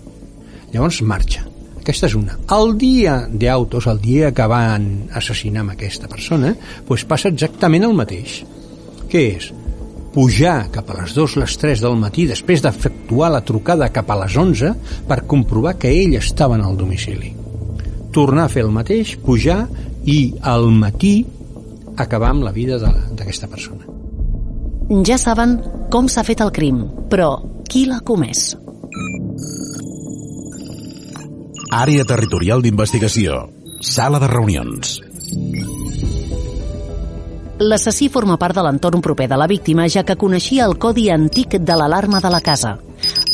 Llavors 0.74 1.02
marxa. 1.06 1.44
Aquesta 1.84 2.08
és 2.08 2.16
una. 2.16 2.38
El 2.56 2.78
dia 2.80 3.18
d'autos, 3.28 3.90
el 3.92 4.00
dia 4.00 4.32
que 4.32 4.48
van 4.48 4.88
assassinar 5.20 5.66
amb 5.66 5.74
aquesta 5.74 6.08
persona, 6.08 6.54
doncs 6.88 7.04
passa 7.10 7.32
exactament 7.34 7.84
el 7.84 7.98
mateix. 7.98 8.40
Què 9.12 9.26
és? 9.34 9.52
Pujar 10.14 10.70
cap 10.74 10.90
a 10.94 11.00
les 11.02 11.14
2, 11.18 11.38
les 11.42 11.56
3 11.60 11.84
del 11.84 11.96
matí 12.00 12.28
després 12.30 12.62
d'efectuar 12.64 13.32
la 13.34 13.44
trucada 13.46 13.90
cap 13.94 14.12
a 14.14 14.20
les 14.24 14.38
11 14.38 14.74
per 15.10 15.24
comprovar 15.30 15.76
que 15.82 15.92
ell 15.92 16.16
estava 16.20 16.60
en 16.60 16.66
el 16.68 16.78
domicili. 16.78 17.34
Tornar 18.14 18.46
a 18.46 18.54
fer 18.54 18.64
el 18.68 18.74
mateix, 18.74 19.16
pujar 19.18 19.64
i 20.06 20.36
al 20.42 20.70
matí 20.70 21.16
acabar 21.98 22.30
amb 22.34 22.46
la 22.46 22.54
vida 22.54 22.78
d'aquesta 22.80 23.50
persona. 23.50 23.90
Ja 25.08 25.18
saben 25.18 25.58
com 25.90 26.10
s'ha 26.10 26.26
fet 26.28 26.44
el 26.44 26.52
crim, 26.54 26.84
però 27.10 27.38
qui 27.70 27.86
l'ha 27.90 28.02
comès? 28.06 28.52
Àrea 31.74 32.06
Territorial 32.06 32.62
d'Investigació. 32.62 33.48
Sala 33.82 34.20
de 34.22 34.30
reunions. 34.30 35.00
L'assassí 37.64 38.10
forma 38.12 38.36
part 38.36 38.58
de 38.58 38.64
l'entorn 38.66 39.00
proper 39.00 39.30
de 39.32 39.38
la 39.40 39.48
víctima, 39.48 39.86
ja 39.88 40.02
que 40.04 40.18
coneixia 40.20 40.66
el 40.68 40.74
codi 40.76 41.06
antic 41.14 41.56
de 41.64 41.76
l'alarma 41.80 42.20
de 42.20 42.32
la 42.34 42.42
casa. 42.44 42.74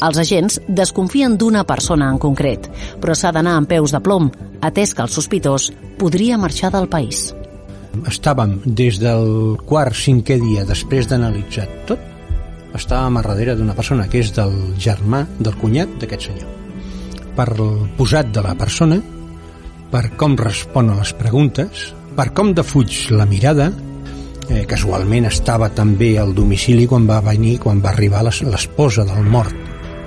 Els 0.06 0.20
agents 0.22 0.60
desconfien 0.68 1.38
d'una 1.40 1.64
persona 1.66 2.12
en 2.14 2.20
concret, 2.22 2.68
però 3.02 3.16
s'ha 3.18 3.32
d'anar 3.34 3.56
amb 3.58 3.70
peus 3.72 3.96
de 3.96 4.02
plom, 4.06 4.30
atès 4.62 4.94
que 4.94 5.02
el 5.02 5.10
sospitós 5.10 5.72
podria 5.98 6.38
marxar 6.38 6.70
del 6.76 6.86
país. 6.92 7.32
Estàvem 8.06 8.60
des 8.66 9.02
del 9.02 9.58
quart, 9.66 9.98
cinquè 9.98 10.38
dia, 10.44 10.68
després 10.68 11.10
d'analitzar 11.10 11.66
tot, 11.90 12.06
estàvem 12.78 13.18
a 13.18 13.26
darrere 13.26 13.58
d'una 13.58 13.74
persona 13.74 14.06
que 14.08 14.22
és 14.22 14.30
del 14.36 14.54
germà, 14.78 15.26
del 15.40 15.58
cunyat 15.58 15.98
d'aquest 16.04 16.30
senyor. 16.30 16.56
Per 17.34 17.50
el 17.58 17.76
posat 17.98 18.30
de 18.36 18.46
la 18.46 18.54
persona, 18.54 19.02
per 19.90 20.06
com 20.22 20.38
respon 20.38 20.94
a 20.94 21.02
les 21.02 21.18
preguntes, 21.18 21.94
per 22.14 22.30
com 22.36 22.54
defuig 22.54 23.08
la 23.16 23.26
mirada, 23.26 23.72
eh, 24.50 24.66
casualment 24.70 25.30
estava 25.30 25.70
també 25.70 26.16
al 26.20 26.34
domicili 26.36 26.88
quan 26.90 27.08
va 27.10 27.22
venir, 27.26 27.58
quan 27.64 27.82
va 27.84 27.94
arribar 27.94 28.24
l'esposa 28.26 29.06
del 29.08 29.30
mort. 29.30 29.56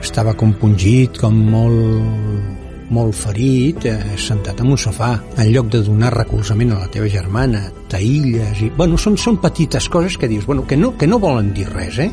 Estava 0.03 0.35
compungit, 0.35 1.21
com 1.23 1.39
molt 1.53 2.61
molt 2.93 3.17
ferit, 3.17 3.87
eh, 3.89 4.17
sentat 4.21 4.61
en 4.61 4.73
un 4.75 4.79
sofà, 4.79 5.15
en 5.39 5.49
lloc 5.49 5.71
de 5.73 5.81
donar 5.83 6.13
recolzament 6.13 6.75
a 6.75 6.83
la 6.83 6.91
teva 6.93 7.09
germana, 7.09 7.65
t'aïlles 7.89 8.61
i... 8.67 8.71
Bueno, 8.77 8.99
són, 9.01 9.17
són 9.17 9.41
petites 9.41 9.89
coses 9.89 10.19
que 10.21 10.29
dius, 10.29 10.45
bueno, 10.47 10.67
que 10.69 10.77
no, 10.77 10.93
que 10.99 11.09
no 11.09 11.19
volen 11.23 11.53
dir 11.57 11.69
res, 11.71 11.99
eh? 12.05 12.11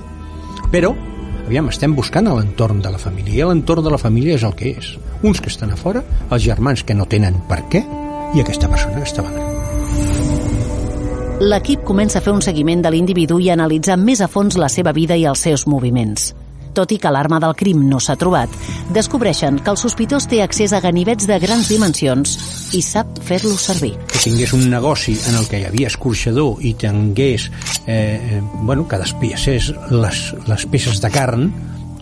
Però, 0.72 0.94
aviam, 1.46 1.70
estem 1.74 1.96
buscant 1.98 2.30
a 2.32 2.38
l'entorn 2.38 2.80
de 2.86 2.94
la 2.96 3.02
família, 3.02 3.44
i 3.44 3.50
l'entorn 3.50 3.84
de 3.86 3.94
la 3.94 4.02
família 4.02 4.40
és 4.40 4.48
el 4.48 4.56
que 4.56 4.72
és. 4.78 4.94
Uns 5.22 5.44
que 5.44 5.52
estan 5.52 5.76
a 5.76 5.80
fora, 5.80 6.04
els 6.30 6.46
germans 6.48 6.86
que 6.88 6.96
no 6.96 7.10
tenen 7.12 7.44
per 7.52 7.66
què, 7.74 7.84
i 8.36 8.46
aquesta 8.46 8.72
persona 8.72 9.02
que 9.02 9.10
estava 9.10 9.34
allà. 9.34 10.09
L'equip 11.40 11.86
comença 11.88 12.18
a 12.20 12.22
fer 12.22 12.34
un 12.36 12.42
seguiment 12.44 12.82
de 12.84 12.90
l'individu 12.92 13.38
i 13.40 13.46
a 13.48 13.54
analitzar 13.56 13.96
més 13.96 14.20
a 14.20 14.28
fons 14.28 14.58
la 14.60 14.68
seva 14.68 14.92
vida 14.92 15.16
i 15.16 15.24
els 15.24 15.40
seus 15.46 15.64
moviments. 15.72 16.34
Tot 16.76 16.92
i 16.92 16.98
que 17.00 17.12
l'arma 17.16 17.38
del 17.40 17.54
crim 17.56 17.86
no 17.88 18.02
s'ha 18.04 18.18
trobat, 18.20 18.52
descobreixen 18.92 19.62
que 19.64 19.72
el 19.72 19.78
sospitós 19.80 20.28
té 20.28 20.42
accés 20.44 20.74
a 20.76 20.82
ganivets 20.84 21.30
de 21.30 21.38
grans 21.40 21.70
dimensions 21.72 22.34
i 22.76 22.82
sap 22.84 23.22
fer-lo 23.24 23.56
servir. 23.56 23.94
Que 24.12 24.20
tingués 24.20 24.52
un 24.58 24.68
negoci 24.68 25.16
en 25.32 25.40
el 25.40 25.48
que 25.48 25.62
hi 25.62 25.68
havia 25.70 25.88
escorxador 25.88 26.60
i 26.60 26.74
tingués, 26.76 27.48
eh, 27.86 27.96
eh, 27.96 28.42
bueno, 28.60 28.84
que 28.88 29.00
despiacés 29.00 29.72
les, 29.96 30.24
les 30.46 30.66
peces 30.68 31.00
de 31.00 31.12
carn, 31.14 31.48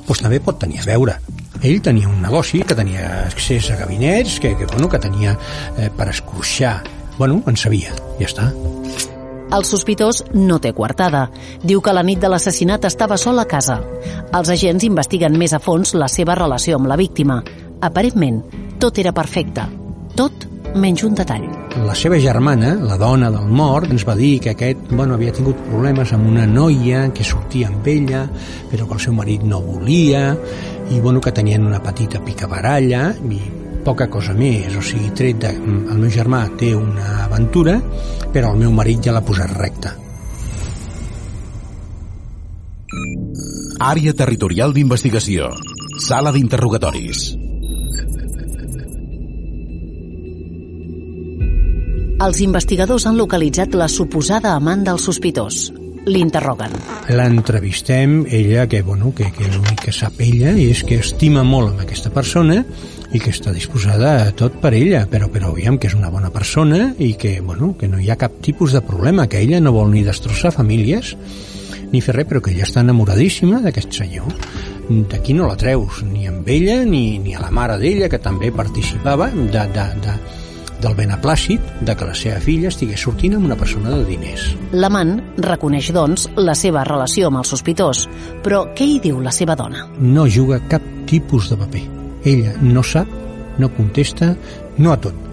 doncs 0.08 0.24
també 0.24 0.42
pot 0.42 0.58
tenir 0.66 0.82
a 0.82 0.88
veure 0.90 1.20
ell 1.62 1.82
tenia 1.82 2.10
un 2.10 2.22
negoci 2.22 2.62
que 2.62 2.76
tenia 2.78 3.06
accés 3.26 3.72
a 3.74 3.78
gabinets, 3.80 4.40
que, 4.40 4.56
que, 4.58 4.66
bueno, 4.74 4.90
que 4.90 5.00
tenia 5.02 5.38
eh, 5.78 5.90
per 5.90 6.10
escorxar. 6.10 6.82
Bueno, 7.18 7.42
en 7.50 7.58
sabia, 7.58 7.94
ja 8.20 8.30
està. 8.30 8.52
El 9.48 9.64
sospitós 9.64 10.26
no 10.36 10.58
té 10.60 10.74
coartada. 10.76 11.28
Diu 11.64 11.80
que 11.80 11.94
la 11.96 12.04
nit 12.04 12.20
de 12.20 12.28
l'assassinat 12.28 12.84
estava 12.90 13.16
sol 13.18 13.40
a 13.40 13.46
casa. 13.48 13.78
Els 14.36 14.52
agents 14.52 14.84
investiguen 14.84 15.38
més 15.40 15.54
a 15.56 15.62
fons 15.64 15.94
la 15.96 16.10
seva 16.12 16.36
relació 16.36 16.76
amb 16.76 16.90
la 16.92 16.98
víctima. 17.00 17.40
Aparentment, 17.80 18.42
tot 18.82 19.00
era 19.00 19.14
perfecte. 19.16 19.64
Tot 20.20 20.48
menys 20.76 21.06
un 21.08 21.16
detall. 21.16 21.46
La 21.88 21.96
seva 21.96 22.20
germana, 22.20 22.74
la 22.76 22.98
dona 23.00 23.30
del 23.32 23.48
mort, 23.48 23.88
ens 23.94 24.04
va 24.08 24.18
dir 24.20 24.38
que 24.44 24.52
aquest 24.52 24.90
bueno, 24.92 25.16
havia 25.16 25.32
tingut 25.34 25.60
problemes 25.70 26.12
amb 26.14 26.28
una 26.28 26.48
noia 26.50 27.06
que 27.16 27.24
sortia 27.24 27.70
amb 27.72 27.88
ella, 27.88 28.26
però 28.72 28.88
que 28.88 28.98
el 28.98 29.06
seu 29.06 29.16
marit 29.16 29.46
no 29.48 29.62
volia, 29.64 30.34
i 30.92 31.00
bueno, 31.00 31.22
que 31.22 31.32
tenien 31.32 31.66
una 31.66 31.80
petita 31.84 32.20
picabaralla, 32.26 33.14
i 33.32 33.40
poca 33.88 34.10
cosa 34.12 34.36
més, 34.36 34.76
o 34.76 34.84
sigui, 34.84 35.14
tret 35.16 35.40
de... 35.46 35.54
El 35.56 36.02
meu 36.02 36.12
germà 36.12 36.44
té 36.60 36.74
una 36.76 37.24
aventura, 37.24 37.78
però 38.34 38.52
el 38.52 38.60
meu 38.66 38.74
marit 38.76 39.08
ja 39.08 39.16
l'ha 39.16 39.24
posat 39.24 39.54
recta. 39.56 39.94
Àrea 43.88 44.14
Territorial 44.18 44.74
d'Investigació. 44.76 45.52
Sala 46.04 46.34
d'interrogatoris. 46.36 47.30
Els 52.28 52.40
investigadors 52.42 53.06
han 53.06 53.16
localitzat 53.20 53.78
la 53.78 53.88
suposada 53.88 54.56
amant 54.58 54.84
del 54.84 55.00
sospitós. 55.00 55.68
L'interroguen. 56.08 56.74
L'entrevistem, 57.14 58.24
ella, 58.32 58.66
que, 58.68 58.82
bueno, 58.82 59.14
que, 59.16 59.30
que 59.36 59.48
l'únic 59.52 59.84
que 59.86 59.94
sap 59.96 60.20
ella 60.24 60.56
és 60.58 60.84
que 60.88 61.00
estima 61.04 61.44
molt 61.46 61.76
amb 61.76 61.84
aquesta 61.86 62.12
persona 62.16 62.64
i 63.14 63.20
que 63.24 63.32
està 63.32 63.54
disposada 63.56 64.14
a 64.28 64.32
tot 64.36 64.58
per 64.62 64.74
ella, 64.76 65.06
però, 65.10 65.30
però 65.32 65.54
veiem 65.56 65.78
que 65.80 65.88
és 65.90 65.96
una 65.96 66.12
bona 66.12 66.32
persona 66.34 66.92
i 67.00 67.14
que, 67.20 67.38
bueno, 67.42 67.74
que 67.80 67.88
no 67.88 68.02
hi 68.02 68.10
ha 68.12 68.20
cap 68.20 68.42
tipus 68.44 68.76
de 68.76 68.82
problema, 68.84 69.28
que 69.28 69.40
ella 69.40 69.62
no 69.64 69.76
vol 69.76 69.94
ni 69.94 70.04
destrossar 70.04 70.52
famílies 70.56 71.16
ni 71.92 72.02
fer 72.04 72.18
res, 72.18 72.28
però 72.28 72.42
que 72.44 72.52
ella 72.52 72.66
està 72.68 72.84
enamoradíssima 72.84 73.62
d'aquest 73.64 73.96
senyor. 74.02 74.28
D'aquí 75.12 75.36
no 75.36 75.48
la 75.48 75.56
treus, 75.60 76.02
ni 76.04 76.28
amb 76.28 76.48
ella 76.52 76.82
ni, 76.88 77.20
ni 77.24 77.36
a 77.36 77.44
la 77.44 77.52
mare 77.52 77.78
d'ella, 77.80 78.10
que 78.12 78.20
també 78.20 78.52
participava 78.52 79.30
de, 79.32 79.64
de, 79.72 79.86
de, 80.04 80.16
del 80.84 80.96
beneplàcit 81.00 81.84
de 81.88 81.96
que 81.96 82.08
la 82.08 82.16
seva 82.16 82.40
filla 82.44 82.72
estigués 82.72 83.04
sortint 83.08 83.38
amb 83.38 83.48
una 83.50 83.60
persona 83.60 83.96
de 83.96 84.04
diners. 84.08 84.50
L'amant 84.76 85.18
reconeix, 85.48 85.92
doncs, 85.96 86.28
la 86.36 86.56
seva 86.60 86.84
relació 86.88 87.32
amb 87.32 87.44
el 87.44 87.48
sospitós, 87.48 88.08
però 88.44 88.68
què 88.76 88.88
hi 88.88 89.00
diu 89.08 89.22
la 89.24 89.36
seva 89.36 89.56
dona? 89.60 89.88
No 90.00 90.28
juga 90.28 90.60
cap 90.72 90.84
tipus 91.08 91.52
de 91.52 91.60
paper 91.64 91.97
ella 92.28 92.54
no 92.62 92.84
sap, 92.84 93.10
no 93.58 93.72
contesta, 93.74 94.36
no 94.78 94.94
a 94.94 95.00
tot. 95.02 95.26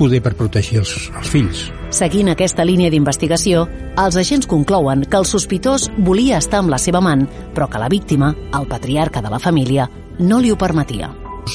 Poder 0.00 0.22
per 0.24 0.34
protegir 0.36 0.80
els, 0.80 0.94
els 1.12 1.28
fills. 1.28 1.64
Seguint 1.92 2.30
aquesta 2.32 2.64
línia 2.64 2.90
d'investigació, 2.92 3.66
els 4.00 4.16
agents 4.16 4.48
conclouen 4.48 5.04
que 5.04 5.18
el 5.20 5.26
sospitós 5.28 5.88
volia 5.98 6.38
estar 6.38 6.62
amb 6.62 6.72
la 6.72 6.78
seva 6.80 7.02
amant, 7.02 7.26
però 7.54 7.68
que 7.68 7.82
la 7.82 7.90
víctima, 7.92 8.34
el 8.56 8.70
patriarca 8.70 9.20
de 9.20 9.32
la 9.32 9.42
família, 9.42 9.90
no 10.20 10.40
li 10.40 10.52
ho 10.52 10.60
permetia 10.60 11.10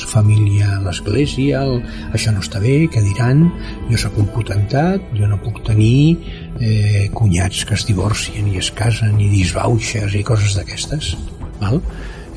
família 0.09 0.79
l'església, 0.83 1.61
el, 1.63 1.79
això 2.15 2.33
no 2.35 2.43
està 2.43 2.59
bé, 2.59 2.87
què 2.91 3.03
diran, 3.05 3.45
jo 3.89 3.99
sóc 4.01 4.17
un 4.21 4.27
potentat, 4.33 5.03
jo 5.15 5.29
no 5.29 5.39
puc 5.43 5.61
tenir 5.67 6.17
eh, 6.59 7.07
cunyats 7.15 7.65
que 7.67 7.77
es 7.77 7.85
divorcien 7.87 8.49
i 8.51 8.59
es 8.61 8.71
casen 8.75 9.19
i 9.21 9.29
disbauxes 9.31 10.17
i 10.17 10.23
coses 10.27 10.57
d'aquestes. 10.57 11.15
Val? 11.61 11.79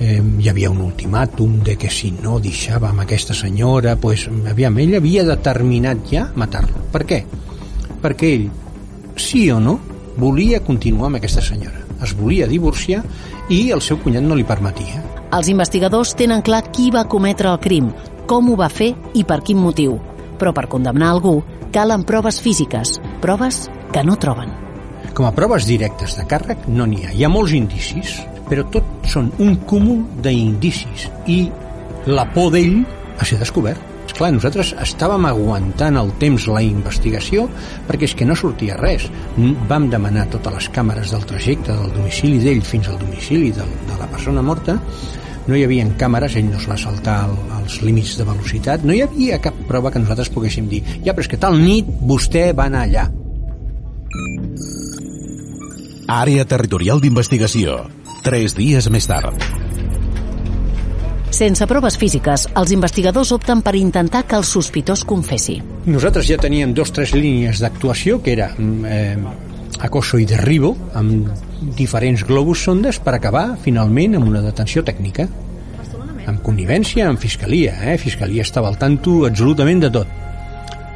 Eh, 0.00 0.22
hi 0.38 0.48
havia 0.48 0.70
un 0.70 0.80
ultimàtum 0.84 1.58
de 1.64 1.76
que 1.76 1.90
si 1.90 2.12
no 2.14 2.38
deixava 2.40 2.90
amb 2.90 3.02
aquesta 3.04 3.34
senyora 3.34 3.96
pues, 4.00 4.28
aviam, 4.50 4.78
ell 4.78 4.96
havia 4.98 5.24
determinat 5.26 6.06
ja 6.10 6.28
matar-lo. 6.38 6.86
Per 6.92 7.04
què? 7.08 7.22
Perquè 8.02 8.32
ell, 8.36 8.48
sí 9.18 9.48
o 9.50 9.58
no, 9.60 9.78
volia 10.18 10.62
continuar 10.64 11.10
amb 11.10 11.20
aquesta 11.20 11.42
senyora. 11.42 11.84
Es 12.02 12.14
volia 12.14 12.46
divorciar 12.46 13.02
i 13.50 13.68
el 13.74 13.82
seu 13.82 13.98
cunyat 14.02 14.22
no 14.22 14.38
li 14.38 14.46
permetia. 14.46 15.02
Els 15.34 15.50
investigadors 15.50 16.14
tenen 16.16 16.44
clar 16.46 16.62
qui 16.72 16.88
va 16.94 17.08
cometre 17.10 17.50
el 17.50 17.58
crim, 17.60 17.90
com 18.30 18.48
ho 18.48 18.56
va 18.56 18.70
fer 18.72 18.94
i 19.18 19.24
per 19.28 19.42
quin 19.44 19.58
motiu. 19.60 19.98
Però 20.38 20.54
per 20.54 20.68
condemnar 20.70 21.10
algú 21.10 21.40
calen 21.74 22.06
proves 22.08 22.38
físiques, 22.40 22.96
proves 23.20 23.66
que 23.92 24.04
no 24.04 24.16
troben. 24.16 24.54
Com 25.14 25.26
a 25.26 25.34
proves 25.34 25.66
directes 25.66 26.14
de 26.16 26.24
càrrec 26.30 26.68
no 26.70 26.86
n'hi 26.86 27.04
ha. 27.04 27.12
Hi 27.12 27.24
ha 27.26 27.32
molts 27.32 27.52
indicis, 27.58 28.14
però 28.48 28.64
tot 28.72 29.08
són 29.08 29.30
un 29.42 29.56
cúmul 29.68 30.02
d'indicis 30.24 31.08
i 31.26 31.42
la 32.08 32.26
por 32.32 32.52
d'ell 32.54 32.80
a 33.18 33.26
ser 33.28 33.38
descobert. 33.40 33.84
Esclar, 34.08 34.30
nosaltres 34.32 34.72
estàvem 34.80 35.26
aguantant 35.28 35.98
el 36.00 36.14
temps 36.22 36.46
la 36.48 36.62
investigació 36.64 37.44
perquè 37.86 38.08
és 38.08 38.16
que 38.16 38.26
no 38.26 38.36
sortia 38.38 38.78
res. 38.80 39.04
Vam 39.68 39.90
demanar 39.92 40.26
totes 40.32 40.54
les 40.54 40.68
càmeres 40.74 41.12
del 41.12 41.26
trajecte 41.28 41.76
del 41.76 41.92
domicili 41.94 42.40
d'ell 42.42 42.64
fins 42.64 42.88
al 42.88 42.98
domicili 42.98 43.52
de, 43.52 43.66
de 43.90 44.00
la 44.00 44.08
persona 44.10 44.42
morta 44.42 44.78
no 45.48 45.56
hi 45.56 45.64
havia 45.64 45.86
càmeres, 46.00 46.36
ell 46.36 46.50
no 46.50 46.58
es 46.60 46.66
va 46.68 46.76
saltar 46.76 47.22
el, 47.28 47.36
els 47.62 47.78
límits 47.80 48.16
de 48.20 48.26
velocitat, 48.28 48.84
no 48.84 48.92
hi 48.92 49.00
havia 49.04 49.40
cap 49.40 49.56
prova 49.68 49.92
que 49.92 50.02
nosaltres 50.02 50.28
poguéssim 50.34 50.68
dir 50.68 50.82
ja, 51.06 51.14
però 51.14 51.24
és 51.24 51.30
que 51.32 51.40
tal 51.40 51.56
nit 51.56 51.88
vostè 52.10 52.50
va 52.56 52.68
anar 52.68 52.84
allà. 52.84 53.06
Àrea 56.08 56.44
Territorial 56.48 57.00
d'Investigació 57.04 57.80
Tres 58.28 58.52
dies 58.52 58.84
més 58.92 59.06
tard. 59.08 59.32
Sense 61.32 61.64
proves 61.70 61.94
físiques, 61.96 62.42
els 62.60 62.72
investigadors 62.74 63.30
opten 63.32 63.62
per 63.64 63.72
intentar 63.78 64.26
que 64.28 64.36
el 64.36 64.44
sospitós 64.44 65.00
confessi. 65.08 65.54
Nosaltres 65.88 66.28
ja 66.28 66.36
teníem 66.40 66.74
dos 66.76 66.92
tres 66.92 67.14
línies 67.16 67.62
d'actuació, 67.64 68.18
que 68.20 68.34
era 68.34 68.50
mm, 68.52 68.84
eh, 68.84 69.80
acoso 69.88 70.20
i 70.20 70.28
derribo, 70.28 70.74
amb 70.98 71.30
diferents 71.78 72.26
globus 72.28 72.66
sondes 72.68 73.00
per 73.00 73.16
acabar, 73.16 73.46
finalment, 73.64 74.18
amb 74.18 74.28
una 74.28 74.44
detenció 74.44 74.84
tècnica. 74.84 75.24
Amb 76.28 76.44
connivència 76.44 77.08
amb 77.08 77.24
Fiscalia, 77.24 77.78
eh? 77.80 77.96
Fiscalia 77.96 78.44
estava 78.44 78.68
al 78.68 78.76
tanto 78.76 79.22
absolutament 79.24 79.86
de 79.86 79.94
tot. 80.00 80.27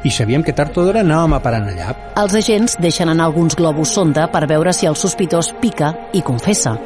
I 0.03 0.11
sabíem 0.11 0.43
que 0.43 0.53
tard 0.53 0.77
o 0.77 0.85
d'hora 0.85 1.01
anàvem 1.05 1.37
a 1.37 1.41
parar 1.43 1.63
allà. 1.63 1.95
Els 2.19 2.35
agents 2.35 2.77
deixen 2.79 3.09
anar 3.09 3.29
alguns 3.29 3.55
globus 3.55 3.95
sonda 3.95 4.27
per 4.31 4.45
veure 4.47 4.73
si 4.73 4.89
el 4.89 4.99
sospitós 4.99 5.53
pica 5.61 5.93
i 6.13 6.21
confessa. 6.21 6.77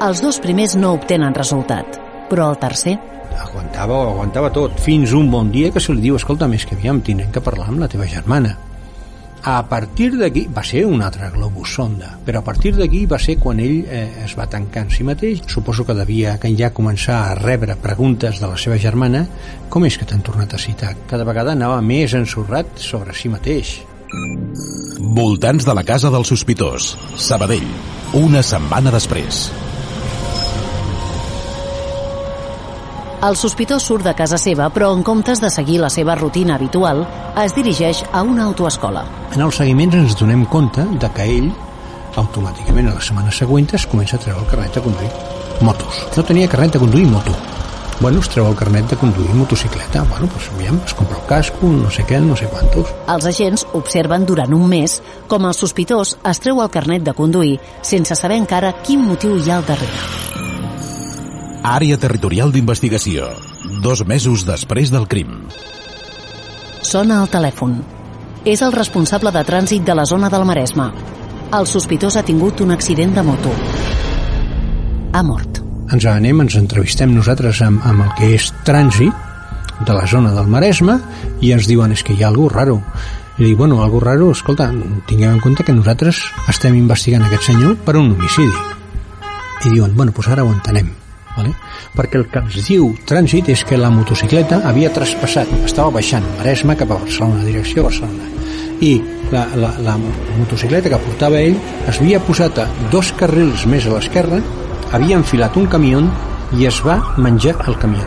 Els 0.00 0.22
dos 0.22 0.40
primers 0.40 0.76
no 0.76 0.94
obtenen 0.96 1.34
resultat, 1.34 1.98
però 2.30 2.50
el 2.50 2.60
tercer 2.62 2.98
aguantava 3.40 4.00
aguantava 4.10 4.50
tot, 4.52 4.80
fins 4.80 5.12
un 5.16 5.30
bon 5.30 5.50
dia 5.50 5.70
que 5.72 5.80
se 5.80 5.94
li 5.94 6.04
diu, 6.04 6.16
escolta, 6.16 6.48
més 6.50 6.66
que 6.66 6.76
aviam, 6.76 7.00
tindrem 7.00 7.30
que 7.32 7.42
parlar 7.44 7.70
amb 7.70 7.80
la 7.82 7.88
teva 7.88 8.08
germana. 8.08 8.56
A 9.42 9.62
partir 9.68 10.10
d'aquí, 10.20 10.44
va 10.52 10.62
ser 10.66 10.82
un 10.84 11.00
altre 11.00 11.30
globus 11.32 11.72
sonda, 11.78 12.10
però 12.26 12.42
a 12.42 12.44
partir 12.44 12.74
d'aquí 12.76 13.06
va 13.08 13.18
ser 13.18 13.38
quan 13.40 13.60
ell 13.62 13.86
eh, 13.88 14.24
es 14.26 14.34
va 14.36 14.48
tancar 14.52 14.84
en 14.84 14.90
si 14.92 15.06
mateix. 15.06 15.40
Suposo 15.48 15.86
que 15.88 15.96
devia 15.96 16.36
que 16.40 16.52
ja 16.58 16.74
començar 16.76 17.22
a 17.22 17.38
rebre 17.38 17.78
preguntes 17.80 18.40
de 18.40 18.50
la 18.50 18.58
seva 18.60 18.76
germana 18.76 19.24
com 19.72 19.86
és 19.88 19.96
que 19.96 20.04
t'han 20.04 20.24
tornat 20.26 20.52
a 20.52 20.60
citar? 20.60 20.92
Cada 21.08 21.24
vegada 21.24 21.56
anava 21.56 21.80
més 21.80 22.12
ensorrat 22.18 22.76
sobre 22.76 23.16
si 23.16 23.32
mateix. 23.32 23.78
Voltants 25.16 25.64
de 25.64 25.74
la 25.74 25.86
casa 25.86 26.10
del 26.12 26.28
sospitós. 26.28 26.92
Sabadell. 27.16 27.68
Una 28.20 28.42
setmana 28.44 28.92
després. 28.92 29.46
El 33.20 33.36
sospitós 33.36 33.84
surt 33.84 34.06
de 34.06 34.14
casa 34.16 34.38
seva, 34.40 34.70
però 34.72 34.94
en 34.96 35.02
comptes 35.04 35.42
de 35.44 35.50
seguir 35.52 35.76
la 35.82 35.90
seva 35.92 36.14
rutina 36.16 36.54
habitual, 36.54 37.02
es 37.42 37.52
dirigeix 37.52 38.00
a 38.16 38.22
una 38.24 38.46
autoescola. 38.48 39.02
En 39.34 39.44
els 39.44 39.58
seguiments 39.60 39.98
ens 39.98 40.16
donem 40.16 40.46
compte 40.48 40.86
de 41.02 41.10
que 41.12 41.26
ell, 41.28 41.50
automàticament 42.16 42.88
a 42.88 42.94
la 42.96 43.04
setmana 43.04 43.34
següent, 43.36 43.68
es 43.76 43.84
comença 43.92 44.16
a 44.16 44.22
treure 44.24 44.40
el 44.40 44.48
carnet 44.48 44.78
de 44.78 44.84
conduir 44.86 45.10
motos. 45.60 46.00
No 46.16 46.24
tenia 46.24 46.48
carnet 46.48 46.78
de 46.78 46.80
conduir 46.86 47.04
moto. 47.12 47.36
Bueno, 48.00 48.24
es 48.24 48.32
treu 48.32 48.48
el 48.48 48.56
carnet 48.56 48.88
de 48.88 48.96
conduir 48.96 49.36
motocicleta. 49.36 50.06
Bueno, 50.08 50.24
doncs 50.32 50.48
aviam, 50.54 50.80
es 50.86 50.96
compra 50.96 51.20
el 51.20 51.28
casco, 51.28 51.68
no 51.68 51.92
sé 51.92 52.08
què, 52.08 52.22
no 52.24 52.40
sé 52.40 52.48
quantos. 52.48 52.88
Els 53.04 53.28
agents 53.28 53.66
observen 53.76 54.24
durant 54.24 54.56
un 54.56 54.64
mes 54.72 54.96
com 55.28 55.44
el 55.44 55.52
sospitós 55.52 56.16
es 56.24 56.40
treu 56.40 56.64
el 56.64 56.72
carnet 56.72 57.04
de 57.04 57.12
conduir 57.12 57.58
sense 57.82 58.16
saber 58.16 58.40
encara 58.40 58.78
quin 58.80 59.04
motiu 59.04 59.36
hi 59.36 59.50
ha 59.50 59.60
al 59.60 59.68
darrere. 59.68 60.29
Àrea 61.60 61.98
Territorial 62.00 62.54
d'Investigació. 62.54 63.26
Dos 63.84 64.00
mesos 64.08 64.46
després 64.48 64.88
del 64.88 65.04
crim. 65.06 65.42
Sona 66.80 67.18
el 67.20 67.28
telèfon. 67.28 67.74
És 68.48 68.62
el 68.64 68.72
responsable 68.72 69.28
de 69.34 69.42
trànsit 69.44 69.84
de 69.84 69.92
la 69.94 70.06
zona 70.08 70.30
del 70.32 70.46
Maresme. 70.48 70.86
El 71.52 71.66
sospitós 71.68 72.16
ha 72.16 72.22
tingut 72.24 72.62
un 72.64 72.72
accident 72.72 73.12
de 73.12 73.22
moto. 73.22 73.52
Ha 75.12 75.22
mort. 75.22 75.60
Ens 75.92 76.06
anem, 76.08 76.40
ens 76.40 76.56
entrevistem 76.56 77.12
nosaltres 77.12 77.60
amb, 77.66 77.84
amb 77.84 78.06
el 78.06 78.14
que 78.16 78.30
és 78.38 78.48
trànsit 78.64 79.12
de 79.84 79.92
la 79.92 80.06
zona 80.08 80.32
del 80.32 80.48
Maresme 80.48 80.96
i 81.44 81.52
ens 81.52 81.68
diuen 81.68 81.92
és 81.92 82.00
que 82.00 82.16
hi 82.16 82.24
ha 82.24 82.30
alguna 82.32 82.54
raro. 82.54 82.78
I 83.36 83.44
dic, 83.44 83.58
bueno, 83.58 83.82
algo 83.84 84.00
raro, 84.00 84.30
escolta, 84.32 84.70
tinguem 85.06 85.36
en 85.36 85.44
compte 85.44 85.64
que 85.64 85.76
nosaltres 85.76 86.24
estem 86.48 86.80
investigant 86.80 87.28
aquest 87.28 87.52
senyor 87.52 87.76
per 87.84 87.98
un 88.00 88.14
homicidi. 88.14 88.48
I 89.66 89.76
diuen, 89.76 89.92
bueno, 89.92 90.16
doncs 90.16 90.32
ara 90.32 90.48
ho 90.48 90.56
entenem 90.56 90.88
vale? 91.40 91.54
perquè 91.96 92.20
el 92.20 92.28
que 92.30 92.42
ens 92.44 92.58
diu 92.68 92.90
trànsit 93.08 93.50
és 93.52 93.64
que 93.66 93.80
la 93.80 93.90
motocicleta 93.94 94.60
havia 94.68 94.92
traspassat, 94.94 95.50
estava 95.64 95.90
baixant 95.98 96.26
Maresme 96.38 96.76
cap 96.78 96.92
a 96.92 97.00
Barcelona, 97.02 97.44
direcció 97.46 97.86
Barcelona 97.88 98.28
i 98.80 98.94
la, 99.30 99.44
la, 99.60 99.74
la 99.84 99.96
motocicleta 100.00 100.92
que 100.92 101.02
portava 101.04 101.40
ell 101.40 101.58
es 101.86 102.00
havia 102.00 102.22
posat 102.24 102.62
a 102.62 102.68
dos 102.92 103.12
carrils 103.18 103.66
més 103.70 103.86
a 103.86 103.96
l'esquerra 103.96 104.40
havia 104.96 105.20
enfilat 105.20 105.56
un 105.60 105.68
camió 105.70 106.02
i 106.58 106.66
es 106.66 106.80
va 106.86 107.00
menjar 107.20 107.58
el 107.68 107.78
camió 107.78 108.06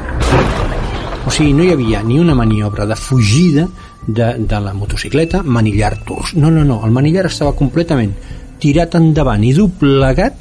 o 1.23 1.31
sigui, 1.31 1.53
no 1.55 1.63
hi 1.63 1.71
havia 1.71 2.01
ni 2.03 2.17
una 2.19 2.35
maniobra 2.35 2.85
de 2.85 2.97
fugida 2.99 3.67
de, 4.05 4.33
de 4.39 4.59
la 4.59 4.73
motocicleta, 4.73 5.41
manillar-tos. 5.43 6.33
No, 6.35 6.51
no, 6.51 6.65
no, 6.67 6.81
el 6.85 6.91
manillar 6.91 7.29
estava 7.29 7.55
completament 7.55 8.11
tirat 8.59 8.97
endavant 8.99 9.43
i 9.43 9.53
doblegat, 9.55 10.39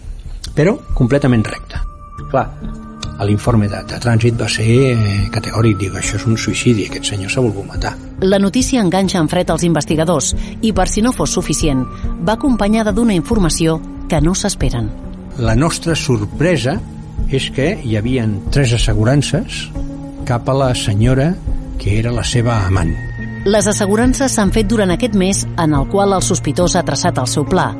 però 0.57 0.77
completament 0.99 1.47
recte. 1.47 1.82
Clar, 2.31 2.49
l'informe 3.27 3.69
de, 3.69 3.81
de 3.89 3.99
trànsit 4.03 4.39
va 4.39 4.49
ser 4.51 4.67
eh, 4.93 4.97
categòric, 5.33 5.79
diu, 5.81 5.97
això 5.99 6.19
és 6.19 6.27
un 6.29 6.39
suïcidi, 6.39 6.87
aquest 6.89 7.13
senyor 7.13 7.33
s'ha 7.33 7.45
volgut 7.45 7.69
matar. 7.69 7.95
La 8.23 8.39
notícia 8.39 8.83
enganxa 8.83 9.21
en 9.21 9.31
fred 9.31 9.51
als 9.51 9.65
investigadors 9.67 10.33
i, 10.61 10.73
per 10.73 10.89
si 10.89 11.03
no 11.03 11.13
fos 11.13 11.35
suficient, 11.35 11.85
va 12.27 12.37
acompanyada 12.39 12.93
d'una 12.93 13.17
informació 13.19 13.81
que 14.09 14.21
no 14.21 14.35
s'esperen. 14.35 14.91
La 15.39 15.57
nostra 15.57 15.97
sorpresa 15.97 16.77
és 17.33 17.49
que 17.55 17.73
hi 17.83 17.97
havien 17.97 18.37
tres 18.53 18.75
assegurances 18.77 19.65
cap 20.29 20.49
a 20.49 20.57
la 20.57 20.73
senyora 20.77 21.33
que 21.81 21.97
era 21.99 22.13
la 22.15 22.25
seva 22.25 22.61
amant. 22.67 22.93
Les 23.49 23.67
assegurances 23.67 24.37
s'han 24.37 24.53
fet 24.55 24.69
durant 24.71 24.93
aquest 24.95 25.17
mes 25.19 25.43
en 25.59 25.75
el 25.75 25.89
qual 25.91 26.15
el 26.15 26.23
sospitós 26.23 26.77
ha 26.77 26.87
traçat 26.87 27.19
el 27.19 27.27
seu 27.27 27.49
pla, 27.49 27.73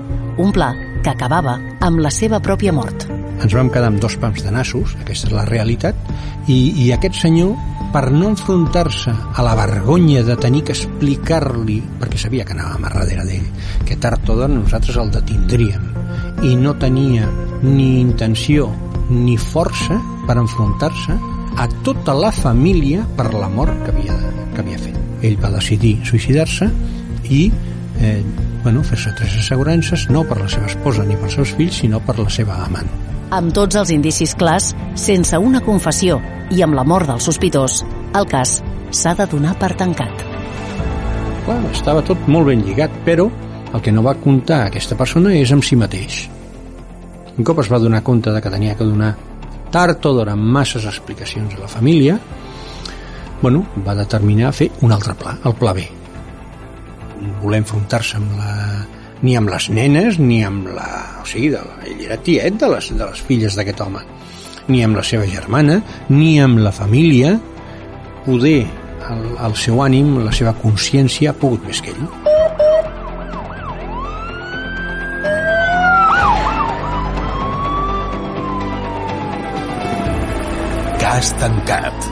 un 0.43 0.51
pla 0.51 0.73
que 1.05 1.13
acabava 1.13 1.59
amb 1.81 2.03
la 2.03 2.11
seva 2.11 2.41
pròpia 2.43 2.75
mort 2.75 3.12
ens 3.43 3.55
vam 3.57 3.71
quedar 3.73 3.91
amb 3.91 4.01
dos 4.03 4.17
pams 4.23 4.43
de 4.45 4.53
nassos, 4.55 4.95
aquesta 5.03 5.29
és 5.29 5.35
la 5.35 5.45
realitat, 5.49 5.99
i, 6.47 6.59
i 6.85 6.91
aquest 6.95 7.19
senyor, 7.25 7.55
per 7.93 8.07
no 8.15 8.31
enfrontar-se 8.31 9.13
a 9.13 9.45
la 9.45 9.57
vergonya 9.59 10.23
de 10.25 10.37
tenir 10.41 10.63
que 10.69 10.77
explicar-li, 10.77 11.81
perquè 12.01 12.21
sabia 12.21 12.47
que 12.49 12.55
anàvem 12.57 12.87
a 12.87 12.93
darrere 12.95 13.27
d'ell, 13.29 13.51
que 13.89 13.99
tard 14.01 14.31
o 14.31 14.39
d'hora 14.39 14.53
nosaltres 14.53 14.97
el 15.03 15.13
detindríem, 15.13 15.91
i 16.47 16.55
no 16.57 16.73
tenia 16.81 17.29
ni 17.63 18.01
intenció 18.01 18.71
ni 19.11 19.37
força 19.37 19.99
per 20.27 20.39
enfrontar-se 20.41 21.19
a 21.61 21.69
tota 21.85 22.15
la 22.17 22.33
família 22.33 23.05
per 23.17 23.33
la 23.35 23.51
mort 23.53 23.77
que 23.85 23.93
havia, 23.93 24.17
que 24.55 24.63
havia 24.65 24.81
fet. 24.81 24.97
Ell 25.23 25.37
va 25.43 25.53
decidir 25.53 25.99
suïcidar-se 26.09 26.71
i 27.29 27.45
eh, 28.01 28.23
bueno, 28.63 28.83
fer-se 28.83 29.13
tres 29.19 29.37
assegurances, 29.39 30.09
no 30.11 30.25
per 30.25 30.41
la 30.41 30.49
seva 30.51 30.71
esposa 30.71 31.05
ni 31.07 31.19
pels 31.19 31.37
seus 31.39 31.55
fills, 31.59 31.83
sinó 31.83 32.01
per 32.07 32.19
la 32.19 32.31
seva 32.31 32.63
amant. 32.65 32.91
Amb 33.33 33.49
tots 33.57 33.79
els 33.81 33.89
indicis 33.95 34.35
clars, 34.37 34.75
sense 35.01 35.39
una 35.41 35.63
confessió 35.65 36.19
i 36.53 36.61
amb 36.61 36.77
la 36.77 36.83
mort 36.85 37.09
del 37.09 37.21
sospitós, 37.25 37.79
el 38.13 38.27
cas 38.29 38.59
s'ha 38.93 39.15
de 39.17 39.25
donar 39.25 39.55
per 39.57 39.71
tancat. 39.81 40.21
Clar, 41.47 41.57
estava 41.71 42.03
tot 42.05 42.29
molt 42.29 42.51
ben 42.51 42.61
lligat, 42.67 42.93
però 43.07 43.31
el 43.73 43.81
que 43.81 43.95
no 43.97 44.05
va 44.05 44.19
comptar 44.21 44.67
aquesta 44.67 44.99
persona 45.01 45.33
és 45.39 45.49
amb 45.57 45.65
si 45.65 45.81
mateix. 45.81 46.27
Un 47.33 47.49
cop 47.49 47.65
es 47.65 47.73
va 47.73 47.81
donar 47.81 48.05
compte 48.05 48.37
de 48.37 48.45
que 48.45 48.53
tenia 48.53 48.77
que 48.77 48.85
donar 48.85 49.15
tard 49.73 50.05
o 50.05 50.13
d'hora 50.13 50.37
masses 50.37 50.85
explicacions 50.85 51.57
a 51.57 51.65
la 51.65 51.73
família, 51.73 52.19
bueno, 53.41 53.65
va 53.81 53.97
determinar 53.97 54.53
fer 54.53 54.69
un 54.85 54.93
altre 54.93 55.17
pla, 55.17 55.39
el 55.41 55.57
pla 55.57 55.73
B. 55.73 55.89
Voler 57.41 57.65
enfrontar-se 57.65 58.21
amb 58.21 58.37
la 58.37 58.53
ni 59.23 59.37
amb 59.39 59.51
les 59.53 59.69
nenes, 59.71 60.19
ni 60.19 60.43
amb 60.45 60.69
la... 60.75 60.89
O 61.23 61.27
sigui, 61.29 61.53
de 61.55 61.63
ell 61.87 62.05
era 62.09 62.19
tiet 62.27 62.59
de 62.59 62.71
les, 62.75 62.91
de 62.91 63.05
les 63.07 63.23
filles 63.29 63.57
d'aquest 63.59 63.83
home. 63.85 64.03
Ni 64.69 64.83
amb 64.85 64.99
la 64.99 65.05
seva 65.07 65.27
germana, 65.31 65.81
ni 66.11 66.37
amb 66.43 66.63
la 66.63 66.75
família. 66.75 67.37
Poder 68.27 68.61
el, 69.11 69.23
el 69.47 69.57
seu 69.59 69.83
ànim, 69.83 70.17
la 70.27 70.35
seva 70.35 70.55
consciència, 70.63 71.31
ha 71.31 71.39
pogut 71.39 71.67
més 71.67 71.83
que 71.83 71.95
ell. 71.95 72.07
Cas 81.03 81.35
tancat. 81.39 82.12